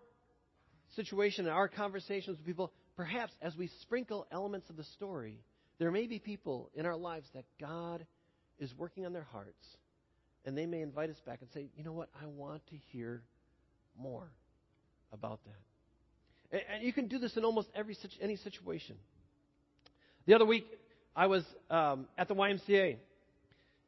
situation, 0.96 1.46
in 1.46 1.52
our 1.52 1.68
conversations 1.68 2.38
with 2.38 2.46
people, 2.46 2.72
perhaps 2.96 3.34
as 3.42 3.54
we 3.58 3.70
sprinkle 3.82 4.26
elements 4.32 4.70
of 4.70 4.78
the 4.78 4.86
story, 4.96 5.42
there 5.80 5.92
may 5.92 6.08
be 6.08 6.20
people 6.20 6.70
in 6.74 6.86
our 6.86 6.96
lives 6.96 7.28
that 7.34 7.44
God 7.60 8.06
is 8.60 8.74
working 8.78 9.06
on 9.06 9.12
their 9.12 9.28
hearts, 9.30 9.68
and 10.46 10.58
they 10.58 10.68
may 10.68 10.80
invite 10.80 11.10
us 11.10 11.20
back 11.26 11.40
and 11.42 11.50
say, 11.54 11.68
you 11.76 11.84
know 11.84 11.92
what, 11.92 12.08
I 12.22 12.28
want 12.28 12.66
to 12.68 12.78
hear 12.94 13.24
more 14.00 14.32
about 15.12 15.44
that. 15.44 15.73
And 16.54 16.84
you 16.84 16.94
can 16.94 17.08
do 17.08 17.18
this 17.18 17.36
in 17.36 17.44
almost 17.44 17.68
every 17.74 17.98
any 18.22 18.36
situation. 18.38 18.96
The 20.28 20.36
other 20.36 20.46
week, 20.46 20.68
I 21.16 21.26
was 21.26 21.44
um, 21.72 22.06
at 22.18 22.28
the 22.28 22.36
YMCA. 22.36 22.98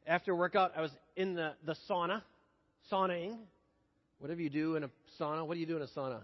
After 0.07 0.31
a 0.31 0.35
workout, 0.35 0.73
I 0.75 0.81
was 0.81 0.91
in 1.15 1.35
the, 1.35 1.53
the 1.65 1.75
sauna, 1.89 2.21
saunaing. 2.91 3.37
Whatever 4.19 4.41
you 4.41 4.49
do 4.49 4.75
in 4.75 4.83
a 4.83 4.89
sauna, 5.19 5.45
what 5.45 5.53
do 5.53 5.59
you 5.59 5.65
do 5.65 5.75
in 5.75 5.83
a 5.83 5.87
sauna? 5.87 6.21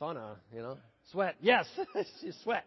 Sauna, 0.00 0.36
you 0.54 0.60
know? 0.60 0.76
Sweat. 1.10 1.36
Yes, 1.40 1.66
you 2.20 2.32
sweat. 2.42 2.64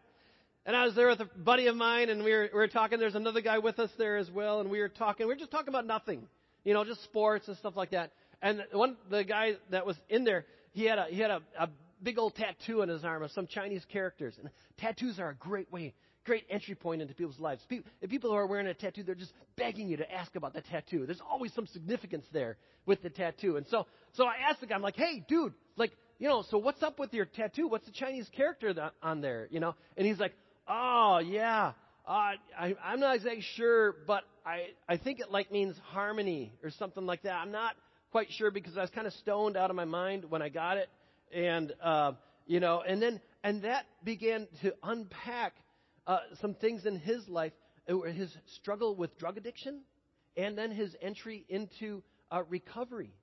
And 0.66 0.76
I 0.76 0.86
was 0.86 0.96
there 0.96 1.08
with 1.10 1.20
a 1.20 1.30
buddy 1.38 1.68
of 1.68 1.76
mine, 1.76 2.10
and 2.10 2.24
we 2.24 2.32
were, 2.32 2.50
we 2.52 2.58
were 2.58 2.68
talking. 2.68 3.00
There's 3.00 3.16
another 3.16 3.42
guy 3.42 3.60
with 3.60 3.80
us 3.80 3.90
there 3.98 4.18
as 4.18 4.32
well, 4.32 4.62
and 4.62 4.70
we 4.70 4.80
were 4.80 4.90
talking. 4.90 5.28
We 5.28 5.34
were 5.34 5.40
just 5.40 5.52
talking 5.52 5.70
about 5.70 5.86
nothing, 5.86 6.24
you 6.64 6.74
know, 6.74 6.86
just 6.86 7.04
sports 7.04 7.48
and 7.48 7.58
stuff 7.58 7.76
like 7.76 7.92
that. 7.92 8.12
And 8.42 8.64
one, 8.72 8.98
the 9.10 9.24
guy 9.24 9.54
that 9.72 9.86
was 9.86 9.96
in 10.10 10.24
there, 10.24 10.46
he 10.72 10.86
had 10.86 10.98
a 10.98 11.06
he 11.10 11.20
had 11.20 11.32
a, 11.32 11.42
a 11.60 11.70
big 12.04 12.20
old 12.20 12.36
tattoo 12.36 12.82
on 12.82 12.90
his 12.90 13.04
arm 13.04 13.24
of 13.24 13.32
some 13.32 13.48
Chinese 13.48 13.86
characters. 13.92 14.36
And 14.40 14.50
tattoos 14.78 15.20
are 15.20 15.30
a 15.30 15.36
great 15.36 15.72
way, 15.72 15.94
great 16.26 16.46
entry 16.50 16.76
point 16.76 17.02
into 17.02 17.14
people's 17.14 17.40
lives. 17.40 17.62
People, 17.68 17.90
if 18.02 18.10
people 18.10 18.30
who 18.30 18.36
are 18.36 18.48
wearing 18.48 18.68
a 18.68 18.74
tattoo, 18.74 19.04
they're 19.04 19.16
just 19.16 19.34
begging 19.58 19.88
you 19.88 19.98
to 19.98 20.12
ask 20.12 20.36
about 20.36 20.54
the 20.54 20.62
tattoo. 20.62 21.06
There's 21.06 21.22
always 21.30 21.54
some 21.54 21.68
significance 21.68 22.26
there 22.32 22.58
with 22.86 23.02
the 23.02 23.10
tattoo. 23.10 23.58
And 23.58 23.66
so, 23.68 23.88
so 24.14 24.26
I 24.26 24.50
asked 24.50 24.62
the 24.62 24.68
guy, 24.68 24.76
I'm 24.76 24.82
like, 24.82 24.96
hey, 24.96 25.24
dude, 25.28 25.54
like, 25.78 25.92
you 26.20 26.28
know, 26.28 26.44
so 26.50 26.58
what's 26.58 26.84
up 26.84 27.00
with 27.00 27.14
your 27.14 27.26
tattoo? 27.26 27.68
What's 27.68 27.86
the 27.86 27.92
Chinese 27.92 28.30
character 28.36 28.74
that, 28.74 28.94
on 29.02 29.22
there? 29.22 29.48
You 29.50 29.60
know? 29.60 29.76
And 29.98 30.06
he's 30.06 30.20
like, 30.20 30.34
oh, 30.68 31.20
yeah. 31.24 31.74
Uh, 32.06 32.32
I, 32.60 32.76
I'm 32.84 33.00
not 33.00 33.16
exactly 33.16 33.44
sure, 33.56 33.96
but 34.06 34.24
I, 34.46 34.68
I 34.90 34.98
think 34.98 35.20
it 35.20 35.32
like 35.32 35.52
means 35.52 35.76
harmony 35.92 36.54
or 36.62 36.70
something 36.72 37.06
like 37.06 37.24
that. 37.24 37.36
I'm 37.36 37.52
not 37.52 37.76
quite 38.12 38.28
sure 38.32 38.52
because 38.52 38.78
I 38.78 38.82
was 38.82 38.90
kind 38.90 39.08
of 39.08 39.14
stoned 39.14 39.58
out 39.58 39.70
of 39.70 39.76
my 39.76 39.86
mind 39.86 40.26
when 40.30 40.42
I 40.42 40.50
got 40.50 40.78
it 40.78 40.90
and 41.34 41.74
uh, 41.82 42.14
you 42.46 42.60
know, 42.60 42.84
and 42.88 43.02
then 43.02 43.20
and 43.44 43.64
that 43.64 43.86
began 44.04 44.48
to 44.62 44.74
unpack 44.84 45.54
uh, 46.08 46.20
some 46.42 46.54
things 46.56 46.86
in 46.86 46.98
his 46.98 47.28
life, 47.28 47.54
uh, 47.90 48.02
his 48.02 48.36
struggle 48.56 48.96
with 48.96 49.18
drug 49.18 49.38
addiction, 49.38 49.82
and 50.38 50.58
then 50.58 50.72
his 50.72 50.96
entry 51.02 51.46
into 51.50 52.04
uh, 52.32 52.44
recovery, 52.50 53.14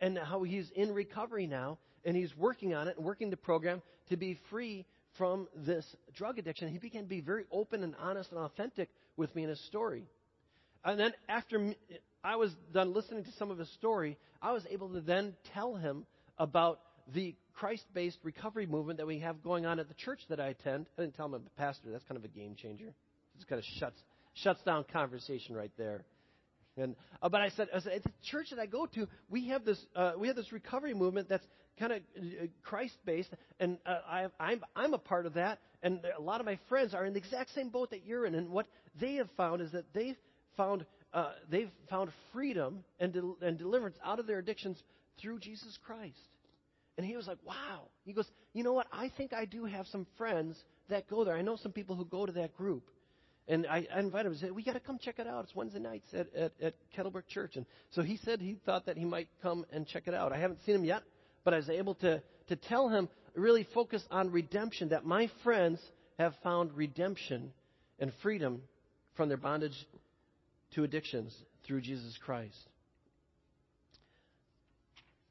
and 0.00 0.18
how 0.18 0.42
he's 0.42 0.70
in 0.74 0.92
recovery 0.92 1.46
now, 1.46 1.78
and 2.04 2.16
he's 2.16 2.34
working 2.36 2.74
on 2.74 2.88
it 2.88 2.96
and 2.96 3.04
working 3.04 3.30
the 3.30 3.36
program 3.36 3.82
to 4.08 4.16
be 4.16 4.38
free 4.50 4.86
from 5.18 5.48
this 5.54 5.84
drug 6.14 6.38
addiction. 6.38 6.68
He 6.68 6.78
began 6.78 7.02
to 7.02 7.08
be 7.08 7.20
very 7.20 7.44
open 7.50 7.82
and 7.82 7.94
honest 8.00 8.30
and 8.30 8.40
authentic 8.40 8.88
with 9.16 9.34
me 9.34 9.42
in 9.42 9.48
his 9.48 9.60
story. 9.66 10.04
And 10.84 10.98
then 10.98 11.12
after 11.28 11.74
I 12.24 12.36
was 12.36 12.54
done 12.72 12.94
listening 12.94 13.24
to 13.24 13.32
some 13.32 13.50
of 13.50 13.58
his 13.58 13.70
story, 13.72 14.16
I 14.40 14.52
was 14.52 14.64
able 14.70 14.88
to 14.90 15.00
then 15.00 15.34
tell 15.52 15.74
him 15.74 16.06
about 16.38 16.80
the 17.12 17.34
Christ 17.60 17.84
based 17.92 18.16
recovery 18.22 18.64
movement 18.64 18.96
that 18.96 19.06
we 19.06 19.18
have 19.18 19.42
going 19.42 19.66
on 19.66 19.78
at 19.78 19.88
the 19.88 19.94
church 19.94 20.20
that 20.30 20.40
I 20.40 20.48
attend. 20.48 20.86
I 20.96 21.02
didn't 21.02 21.14
tell 21.14 21.26
him 21.26 21.34
I'm 21.34 21.42
a 21.46 21.60
pastor. 21.60 21.90
That's 21.92 22.04
kind 22.04 22.16
of 22.16 22.24
a 22.24 22.28
game 22.28 22.54
changer. 22.54 22.86
It 22.86 23.48
kind 23.48 23.58
of 23.58 23.64
shuts, 23.78 24.00
shuts 24.32 24.62
down 24.62 24.86
conversation 24.90 25.54
right 25.54 25.70
there. 25.76 26.06
And, 26.78 26.96
uh, 27.20 27.28
but 27.28 27.42
I 27.42 27.50
said, 27.50 27.68
I 27.74 27.80
said, 27.80 27.92
at 27.92 28.02
the 28.04 28.12
church 28.30 28.46
that 28.48 28.58
I 28.58 28.64
go 28.64 28.86
to, 28.94 29.06
we 29.28 29.48
have 29.48 29.66
this, 29.66 29.78
uh, 29.94 30.12
we 30.18 30.28
have 30.28 30.36
this 30.36 30.52
recovery 30.52 30.94
movement 30.94 31.28
that's 31.28 31.44
kind 31.78 31.92
of 31.92 31.98
uh, 32.16 32.46
Christ 32.62 32.94
based, 33.04 33.28
and 33.58 33.76
uh, 33.84 33.98
I, 34.08 34.26
I'm, 34.40 34.62
I'm 34.74 34.94
a 34.94 34.98
part 34.98 35.26
of 35.26 35.34
that. 35.34 35.58
And 35.82 36.00
a 36.16 36.22
lot 36.22 36.40
of 36.40 36.46
my 36.46 36.58
friends 36.70 36.94
are 36.94 37.04
in 37.04 37.12
the 37.12 37.18
exact 37.18 37.54
same 37.54 37.68
boat 37.68 37.90
that 37.90 38.06
you're 38.06 38.24
in. 38.24 38.34
And 38.34 38.48
what 38.48 38.68
they 38.98 39.16
have 39.16 39.28
found 39.36 39.60
is 39.60 39.72
that 39.72 39.84
they've 39.92 40.16
found, 40.56 40.86
uh, 41.12 41.32
they've 41.50 41.70
found 41.90 42.10
freedom 42.32 42.84
and, 42.98 43.12
del- 43.12 43.36
and 43.42 43.58
deliverance 43.58 43.98
out 44.02 44.18
of 44.18 44.26
their 44.26 44.38
addictions 44.38 44.82
through 45.20 45.40
Jesus 45.40 45.78
Christ. 45.84 46.16
And 47.00 47.08
he 47.08 47.16
was 47.16 47.26
like, 47.26 47.38
wow. 47.46 47.88
He 48.04 48.12
goes, 48.12 48.26
you 48.52 48.62
know 48.62 48.74
what? 48.74 48.86
I 48.92 49.10
think 49.16 49.32
I 49.32 49.46
do 49.46 49.64
have 49.64 49.86
some 49.86 50.06
friends 50.18 50.54
that 50.90 51.08
go 51.08 51.24
there. 51.24 51.34
I 51.34 51.40
know 51.40 51.56
some 51.56 51.72
people 51.72 51.96
who 51.96 52.04
go 52.04 52.26
to 52.26 52.32
that 52.32 52.54
group. 52.54 52.90
And 53.48 53.66
I, 53.66 53.86
I 53.90 54.00
invited 54.00 54.26
him. 54.28 54.34
I 54.36 54.40
said, 54.40 54.52
we 54.52 54.62
got 54.62 54.74
to 54.74 54.80
come 54.80 54.98
check 54.98 55.18
it 55.18 55.26
out. 55.26 55.44
It's 55.44 55.54
Wednesday 55.54 55.78
nights 55.78 56.08
at, 56.12 56.26
at, 56.34 56.52
at 56.60 56.74
Kettlebrook 56.94 57.26
Church. 57.26 57.56
And 57.56 57.64
so 57.92 58.02
he 58.02 58.18
said 58.18 58.42
he 58.42 58.58
thought 58.66 58.84
that 58.84 58.98
he 58.98 59.06
might 59.06 59.28
come 59.40 59.64
and 59.72 59.86
check 59.86 60.08
it 60.08 60.12
out. 60.12 60.30
I 60.34 60.36
haven't 60.36 60.58
seen 60.66 60.74
him 60.74 60.84
yet, 60.84 61.02
but 61.42 61.54
I 61.54 61.56
was 61.56 61.70
able 61.70 61.94
to, 61.94 62.22
to 62.48 62.56
tell 62.56 62.90
him, 62.90 63.08
really 63.34 63.66
focus 63.72 64.04
on 64.10 64.30
redemption, 64.30 64.90
that 64.90 65.06
my 65.06 65.30
friends 65.42 65.80
have 66.18 66.34
found 66.42 66.76
redemption 66.76 67.50
and 67.98 68.12
freedom 68.22 68.60
from 69.16 69.28
their 69.28 69.38
bondage 69.38 69.86
to 70.74 70.84
addictions 70.84 71.34
through 71.66 71.80
Jesus 71.80 72.18
Christ. 72.22 72.68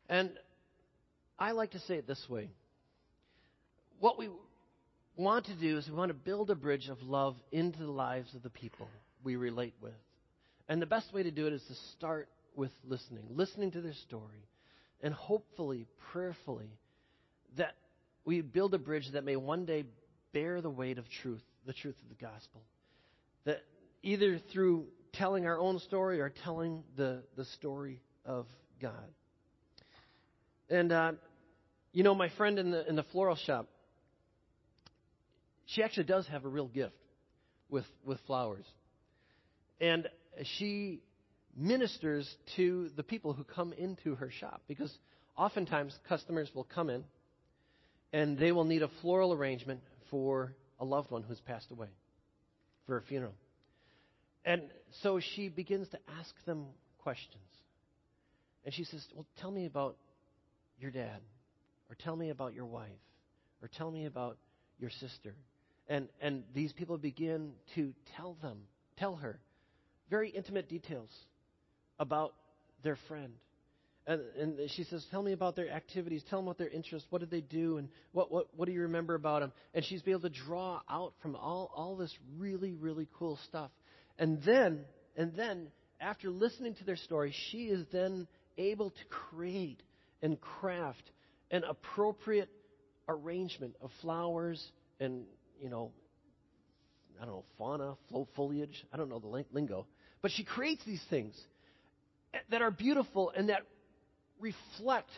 And 0.09 0.31
I 1.39 1.51
like 1.51 1.71
to 1.71 1.79
say 1.79 1.95
it 1.95 2.05
this 2.05 2.23
way. 2.29 2.49
What 3.99 4.19
we 4.19 4.29
want 5.15 5.45
to 5.45 5.55
do 5.55 5.77
is 5.77 5.87
we 5.87 5.95
want 5.95 6.09
to 6.09 6.13
build 6.13 6.49
a 6.49 6.55
bridge 6.55 6.89
of 6.89 7.01
love 7.01 7.35
into 7.51 7.79
the 7.79 7.91
lives 7.91 8.33
of 8.35 8.43
the 8.43 8.49
people 8.49 8.87
we 9.23 9.35
relate 9.35 9.73
with. 9.81 9.93
And 10.67 10.81
the 10.81 10.85
best 10.85 11.13
way 11.13 11.23
to 11.23 11.31
do 11.31 11.47
it 11.47 11.53
is 11.53 11.63
to 11.63 11.73
start 11.97 12.29
with 12.55 12.71
listening, 12.85 13.25
listening 13.29 13.71
to 13.71 13.81
their 13.81 13.93
story, 13.93 14.45
and 15.01 15.13
hopefully, 15.13 15.85
prayerfully, 16.11 16.69
that 17.57 17.75
we 18.25 18.41
build 18.41 18.73
a 18.73 18.77
bridge 18.77 19.09
that 19.13 19.23
may 19.23 19.35
one 19.35 19.65
day 19.65 19.85
bear 20.33 20.61
the 20.61 20.69
weight 20.69 20.97
of 20.97 21.05
truth, 21.21 21.41
the 21.65 21.73
truth 21.73 21.95
of 22.03 22.09
the 22.09 22.23
gospel. 22.23 22.61
That 23.45 23.63
either 24.03 24.39
through 24.51 24.87
telling 25.13 25.45
our 25.45 25.57
own 25.57 25.79
story 25.79 26.19
or 26.19 26.29
telling 26.29 26.83
the, 26.95 27.23
the 27.35 27.45
story 27.45 28.01
of 28.25 28.45
God. 28.81 28.93
And 30.69 30.91
uh, 30.91 31.13
You 31.91 32.03
know, 32.03 32.15
my 32.15 32.29
friend 32.37 32.59
in 32.59 32.71
the 32.71 32.87
in 32.87 32.95
the 32.95 33.03
floral 33.11 33.35
shop, 33.35 33.67
she 35.65 35.83
actually 35.83 36.05
does 36.05 36.27
have 36.27 36.45
a 36.45 36.47
real 36.47 36.67
gift 36.67 36.93
with 37.69 37.85
with 38.05 38.19
flowers, 38.27 38.65
and 39.81 40.07
she 40.57 41.01
ministers 41.55 42.29
to 42.55 42.89
the 42.95 43.03
people 43.03 43.33
who 43.33 43.43
come 43.43 43.73
into 43.73 44.15
her 44.15 44.29
shop 44.29 44.61
because 44.67 44.95
oftentimes 45.35 45.97
customers 46.07 46.49
will 46.53 46.63
come 46.63 46.89
in 46.89 47.03
and 48.13 48.37
they 48.37 48.51
will 48.51 48.63
need 48.63 48.81
a 48.81 48.89
floral 49.01 49.33
arrangement 49.33 49.81
for 50.09 50.53
a 50.79 50.85
loved 50.85 51.11
one 51.11 51.23
who's 51.23 51.39
passed 51.41 51.69
away 51.71 51.87
for 52.85 52.97
a 52.97 53.01
funeral. 53.01 53.33
And 54.45 54.63
so 55.03 55.19
she 55.35 55.49
begins 55.49 55.87
to 55.89 55.99
ask 56.19 56.33
them 56.45 56.65
questions. 57.03 57.43
And 58.65 58.73
she 58.73 58.83
says, 58.83 59.05
Well, 59.13 59.25
tell 59.39 59.51
me 59.51 59.65
about 59.65 59.97
your 60.79 60.91
dad, 60.91 61.19
or 61.89 61.95
tell 61.95 62.15
me 62.15 62.29
about 62.29 62.53
your 62.53 62.65
wife, 62.65 62.89
or 63.61 63.67
tell 63.67 63.91
me 63.91 64.05
about 64.05 64.37
your 64.79 64.89
sister. 64.89 65.35
And, 65.87 66.07
and 66.21 66.43
these 66.53 66.71
people 66.73 66.97
begin 66.97 67.53
to 67.75 67.93
tell 68.15 68.37
them, 68.41 68.59
tell 68.97 69.15
her, 69.15 69.39
very 70.09 70.29
intimate 70.29 70.69
details 70.69 71.09
about 71.99 72.33
their 72.83 72.97
friend. 73.07 73.33
And, 74.07 74.21
and 74.39 74.71
she 74.71 74.85
says, 74.85 75.05
Tell 75.11 75.21
me 75.21 75.33
about 75.33 75.55
their 75.55 75.69
activities. 75.69 76.23
Tell 76.29 76.39
them 76.39 76.47
what 76.47 76.57
their 76.57 76.69
interests. 76.69 77.07
What 77.11 77.19
did 77.19 77.29
they 77.29 77.41
do? 77.41 77.77
And 77.77 77.89
what, 78.11 78.31
what, 78.31 78.47
what 78.55 78.65
do 78.65 78.71
you 78.71 78.81
remember 78.81 79.13
about 79.13 79.41
them? 79.41 79.51
And 79.73 79.85
she's 79.85 80.01
able 80.07 80.21
to 80.21 80.29
draw 80.29 80.81
out 80.89 81.13
from 81.21 81.35
all, 81.35 81.71
all 81.75 81.95
this 81.95 82.11
really, 82.37 82.73
really 82.73 83.07
cool 83.19 83.37
stuff. 83.47 83.69
And 84.17 84.41
then, 84.43 84.79
and 85.15 85.35
then, 85.35 85.67
after 86.01 86.31
listening 86.31 86.75
to 86.75 86.83
their 86.85 86.95
story, 86.95 87.35
she 87.51 87.65
is 87.65 87.85
then 87.91 88.27
able 88.57 88.89
to 88.89 89.05
create 89.09 89.81
and 90.21 90.39
craft 90.41 91.03
an 91.51 91.63
appropriate 91.63 92.49
arrangement 93.07 93.75
of 93.81 93.91
flowers 94.01 94.63
and, 94.99 95.23
you 95.61 95.69
know, 95.69 95.91
I 97.21 97.25
don't 97.25 97.35
know, 97.35 97.43
fauna, 97.57 97.95
foliage. 98.35 98.85
I 98.93 98.97
don't 98.97 99.09
know 99.09 99.19
the 99.19 99.43
lingo. 99.51 99.87
But 100.21 100.31
she 100.31 100.43
creates 100.43 100.83
these 100.85 101.03
things 101.09 101.35
that 102.49 102.61
are 102.61 102.71
beautiful 102.71 103.31
and 103.35 103.49
that 103.49 103.63
reflect 104.39 105.09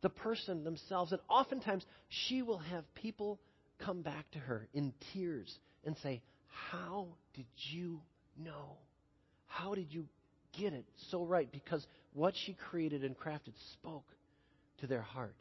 the 0.00 0.08
person 0.08 0.64
themselves. 0.64 1.12
And 1.12 1.20
oftentimes, 1.28 1.84
she 2.08 2.42
will 2.42 2.58
have 2.58 2.84
people 2.94 3.38
come 3.84 4.02
back 4.02 4.30
to 4.32 4.38
her 4.38 4.68
in 4.72 4.92
tears 5.12 5.52
and 5.84 5.96
say, 6.02 6.22
How 6.70 7.08
did 7.34 7.46
you 7.70 8.00
know? 8.36 8.76
How 9.46 9.74
did 9.74 9.92
you 9.92 10.06
get 10.58 10.72
it 10.72 10.84
so 11.10 11.24
right? 11.24 11.50
Because 11.50 11.86
what 12.14 12.34
she 12.44 12.54
created 12.54 13.04
and 13.04 13.16
crafted 13.16 13.54
spoke 13.72 14.06
to 14.80 14.86
their 14.86 15.02
heart. 15.02 15.36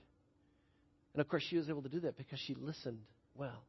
And 1.17 1.21
of 1.23 1.29
course, 1.29 1.41
she 1.49 1.57
was 1.57 1.67
able 1.67 1.81
to 1.81 1.89
do 1.89 2.01
that 2.01 2.15
because 2.15 2.37
she 2.45 2.53
listened 2.53 2.99
well. 3.33 3.63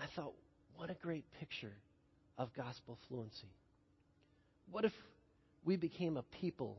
I 0.00 0.06
thought, 0.16 0.32
what 0.74 0.90
a 0.90 0.94
great 0.94 1.24
picture 1.38 1.76
of 2.36 2.52
gospel 2.54 2.98
fluency. 3.06 3.52
What 4.68 4.84
if 4.84 4.90
we 5.64 5.76
became 5.76 6.16
a 6.16 6.24
people 6.40 6.76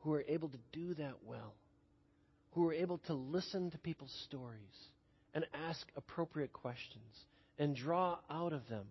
who 0.00 0.12
are 0.12 0.22
able 0.28 0.50
to 0.50 0.58
do 0.72 0.92
that 0.92 1.14
well, 1.24 1.54
who 2.50 2.68
are 2.68 2.74
able 2.74 2.98
to 3.06 3.14
listen 3.14 3.70
to 3.70 3.78
people's 3.78 4.14
stories 4.26 4.60
and 5.32 5.46
ask 5.70 5.86
appropriate 5.96 6.52
questions 6.52 7.24
and 7.58 7.74
draw 7.74 8.18
out 8.28 8.52
of 8.52 8.68
them 8.68 8.84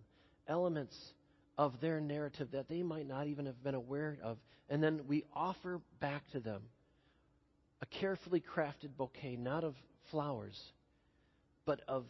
elements 0.48 0.96
of 1.58 1.80
their 1.80 2.00
narrative 2.00 2.48
that 2.50 2.68
they 2.68 2.82
might 2.82 3.06
not 3.06 3.28
even 3.28 3.46
have 3.46 3.62
been 3.62 3.76
aware 3.76 4.18
of. 4.20 4.38
And 4.68 4.82
then 4.82 5.02
we 5.06 5.22
offer 5.32 5.80
back 6.00 6.28
to 6.32 6.40
them 6.40 6.62
a 7.86 8.00
carefully 8.00 8.42
crafted 8.54 8.96
bouquet, 8.96 9.36
not 9.36 9.64
of 9.64 9.74
flowers, 10.10 10.58
but 11.64 11.80
of 11.88 12.04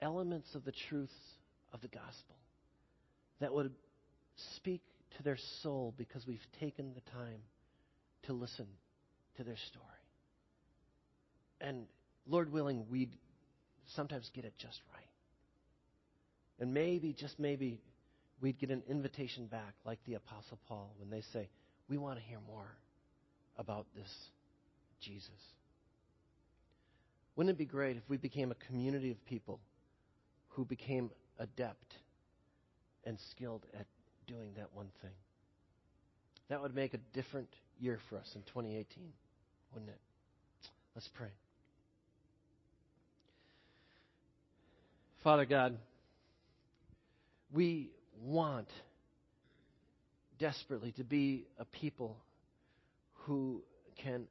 elements 0.00 0.54
of 0.54 0.64
the 0.64 0.72
truths 0.88 1.12
of 1.72 1.80
the 1.80 1.88
gospel 1.88 2.36
that 3.40 3.52
would 3.52 3.72
speak 4.56 4.82
to 5.16 5.22
their 5.22 5.38
soul 5.62 5.94
because 5.96 6.26
we've 6.26 6.46
taken 6.60 6.92
the 6.94 7.10
time 7.12 7.40
to 8.24 8.32
listen 8.32 8.66
to 9.36 9.44
their 9.44 9.56
story. 9.68 9.84
And 11.60 11.86
Lord 12.26 12.52
willing, 12.52 12.86
we'd 12.90 13.12
sometimes 13.94 14.30
get 14.34 14.44
it 14.44 14.54
just 14.58 14.80
right. 14.94 15.04
And 16.60 16.72
maybe, 16.72 17.12
just 17.12 17.38
maybe, 17.38 17.80
we'd 18.40 18.58
get 18.58 18.70
an 18.70 18.82
invitation 18.88 19.46
back, 19.46 19.74
like 19.84 19.98
the 20.06 20.14
Apostle 20.14 20.58
Paul, 20.68 20.94
when 20.98 21.10
they 21.10 21.22
say, 21.32 21.48
We 21.88 21.98
want 21.98 22.18
to 22.18 22.24
hear 22.24 22.38
more 22.46 22.70
about 23.56 23.86
this 23.94 24.10
Jesus. 25.00 25.30
Wouldn't 27.36 27.54
it 27.54 27.58
be 27.58 27.64
great 27.64 27.96
if 27.96 28.02
we 28.08 28.16
became 28.16 28.52
a 28.52 28.66
community 28.66 29.10
of 29.10 29.24
people 29.26 29.60
who 30.50 30.64
became 30.64 31.10
adept 31.38 31.94
and 33.04 33.18
skilled 33.30 33.66
at 33.78 33.86
doing 34.26 34.52
that 34.56 34.68
one 34.72 34.88
thing? 35.02 35.10
That 36.48 36.62
would 36.62 36.74
make 36.74 36.94
a 36.94 36.98
different 37.12 37.48
year 37.78 37.98
for 38.08 38.18
us 38.18 38.30
in 38.34 38.42
2018, 38.42 39.12
wouldn't 39.72 39.90
it? 39.90 40.00
Let's 40.94 41.08
pray. 41.14 41.30
Father 45.24 45.46
God, 45.46 45.78
we 47.52 47.90
want 48.20 48.68
desperately 50.38 50.92
to 50.92 51.04
be 51.04 51.46
a 51.58 51.64
people 51.64 52.18
who 53.24 53.62
can 54.02 54.26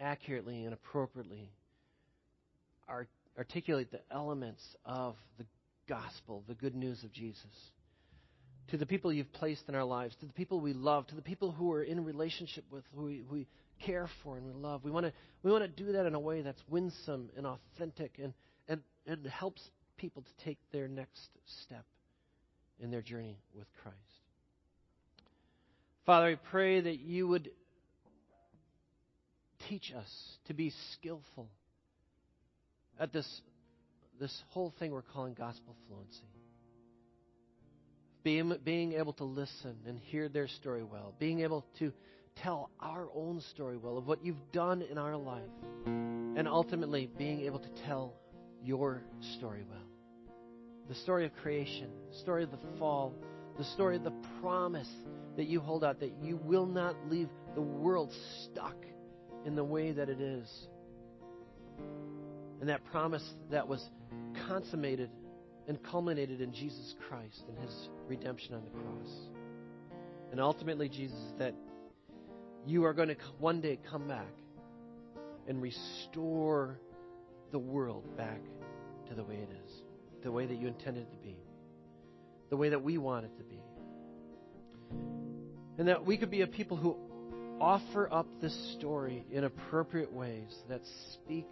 accurately 0.00 0.64
and 0.64 0.72
appropriately 0.72 1.50
art- 2.88 3.08
articulate 3.36 3.90
the 3.90 4.00
elements 4.10 4.62
of 4.84 5.16
the 5.38 5.46
gospel, 5.88 6.44
the 6.48 6.54
good 6.54 6.74
news 6.74 7.02
of 7.04 7.12
Jesus 7.12 7.50
to 8.68 8.76
the 8.76 8.86
people 8.86 9.12
you've 9.12 9.32
placed 9.32 9.68
in 9.68 9.74
our 9.74 9.84
lives, 9.84 10.14
to 10.20 10.26
the 10.26 10.32
people 10.32 10.60
we 10.60 10.72
love, 10.72 11.06
to 11.08 11.14
the 11.14 11.22
people 11.22 11.50
who 11.50 11.72
are 11.72 11.82
in 11.82 12.04
relationship 12.04 12.64
with, 12.70 12.84
who 12.94 13.04
we, 13.04 13.24
who 13.28 13.34
we 13.34 13.46
care 13.84 14.08
for 14.22 14.36
and 14.36 14.46
we 14.46 14.52
love. 14.52 14.84
We 14.84 14.90
want 14.90 15.06
to 15.06 15.12
we 15.42 15.50
want 15.50 15.64
to 15.64 15.84
do 15.84 15.92
that 15.92 16.06
in 16.06 16.14
a 16.14 16.20
way 16.20 16.42
that's 16.42 16.62
winsome 16.68 17.30
and 17.36 17.46
authentic 17.46 18.18
and, 18.22 18.34
and, 18.68 18.80
and 19.06 19.26
helps 19.26 19.62
people 19.96 20.22
to 20.22 20.44
take 20.44 20.58
their 20.72 20.88
next 20.88 21.28
step 21.62 21.84
in 22.80 22.90
their 22.90 23.02
journey 23.02 23.38
with 23.54 23.66
Christ. 23.82 23.96
Father, 26.04 26.26
I 26.26 26.34
pray 26.34 26.80
that 26.80 26.98
you 26.98 27.28
would 27.28 27.50
teach 29.68 29.92
us 29.96 30.08
to 30.46 30.54
be 30.54 30.72
skillful 30.94 31.48
at 32.98 33.12
this, 33.12 33.40
this 34.18 34.42
whole 34.48 34.72
thing 34.78 34.90
we're 34.90 35.02
calling 35.02 35.34
gospel 35.34 35.76
fluency. 35.86 36.18
Being, 38.24 38.56
being 38.64 38.94
able 38.94 39.12
to 39.14 39.24
listen 39.24 39.76
and 39.86 39.98
hear 39.98 40.28
their 40.28 40.48
story 40.48 40.82
well, 40.82 41.14
being 41.18 41.40
able 41.40 41.64
to 41.78 41.92
tell 42.42 42.70
our 42.80 43.08
own 43.14 43.40
story 43.52 43.76
well 43.76 43.96
of 43.96 44.06
what 44.06 44.24
you've 44.24 44.52
done 44.52 44.82
in 44.82 44.98
our 44.98 45.16
life, 45.16 45.42
and 45.86 46.46
ultimately 46.46 47.08
being 47.18 47.42
able 47.42 47.58
to 47.58 47.68
tell 47.86 48.14
your 48.62 49.02
story 49.36 49.64
well. 49.68 49.78
The 50.88 50.94
story 50.96 51.26
of 51.26 51.34
creation, 51.36 51.90
the 52.10 52.18
story 52.18 52.42
of 52.42 52.50
the 52.50 52.58
fall, 52.78 53.14
the 53.56 53.64
story 53.64 53.96
of 53.96 54.04
the 54.04 54.14
promise 54.40 54.90
that 55.36 55.46
you 55.46 55.60
hold 55.60 55.84
out 55.84 56.00
that 56.00 56.12
you 56.22 56.36
will 56.36 56.66
not 56.66 56.96
leave 57.08 57.28
the 57.54 57.60
world 57.60 58.12
stuck 58.44 58.76
in 59.48 59.56
the 59.56 59.64
way 59.64 59.92
that 59.92 60.10
it 60.10 60.20
is. 60.20 60.46
And 62.60 62.68
that 62.68 62.84
promise 62.84 63.26
that 63.50 63.66
was 63.66 63.82
consummated 64.46 65.10
and 65.66 65.82
culminated 65.82 66.42
in 66.42 66.52
Jesus 66.52 66.94
Christ 67.08 67.44
and 67.48 67.58
his 67.58 67.88
redemption 68.06 68.54
on 68.54 68.62
the 68.64 68.70
cross. 68.70 69.10
And 70.30 70.40
ultimately, 70.40 70.90
Jesus, 70.90 71.18
that 71.38 71.54
you 72.66 72.84
are 72.84 72.92
going 72.92 73.08
to 73.08 73.16
one 73.38 73.62
day 73.62 73.78
come 73.90 74.06
back 74.06 74.34
and 75.48 75.62
restore 75.62 76.78
the 77.50 77.58
world 77.58 78.04
back 78.18 78.40
to 79.08 79.14
the 79.14 79.24
way 79.24 79.36
it 79.36 79.48
is, 79.64 79.72
the 80.22 80.30
way 80.30 80.44
that 80.44 80.60
you 80.60 80.68
intended 80.68 81.04
it 81.04 81.10
to 81.10 81.18
be, 81.26 81.38
the 82.50 82.56
way 82.56 82.68
that 82.68 82.82
we 82.82 82.98
want 82.98 83.24
it 83.24 83.34
to 83.38 83.44
be. 83.44 83.62
And 85.78 85.88
that 85.88 86.04
we 86.04 86.18
could 86.18 86.30
be 86.30 86.42
a 86.42 86.46
people 86.46 86.76
who 86.76 86.98
offer 87.60 88.12
up 88.12 88.26
this 88.40 88.74
story 88.78 89.24
in 89.30 89.44
appropriate 89.44 90.12
ways 90.12 90.54
that 90.68 90.80
speak 91.12 91.48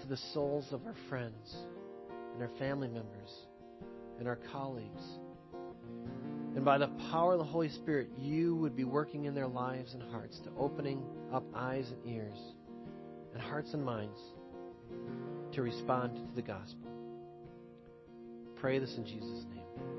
to 0.00 0.06
the 0.06 0.16
souls 0.32 0.66
of 0.72 0.84
our 0.86 0.94
friends 1.08 1.54
and 2.34 2.42
our 2.42 2.50
family 2.58 2.88
members 2.88 3.30
and 4.18 4.28
our 4.28 4.38
colleagues. 4.52 5.02
And 6.54 6.64
by 6.64 6.78
the 6.78 6.88
power 7.10 7.32
of 7.32 7.38
the 7.38 7.44
Holy 7.44 7.68
Spirit, 7.68 8.08
you 8.18 8.54
would 8.56 8.76
be 8.76 8.84
working 8.84 9.24
in 9.24 9.34
their 9.34 9.48
lives 9.48 9.94
and 9.94 10.02
hearts 10.10 10.38
to 10.40 10.50
opening 10.58 11.02
up 11.32 11.44
eyes 11.54 11.90
and 11.90 12.14
ears 12.14 12.38
and 13.32 13.42
hearts 13.42 13.74
and 13.74 13.84
minds 13.84 14.18
to 15.52 15.62
respond 15.62 16.16
to 16.16 16.34
the 16.34 16.42
gospel. 16.42 16.90
Pray 18.56 18.78
this 18.78 18.96
in 18.96 19.04
Jesus' 19.04 19.44
name. 19.50 19.93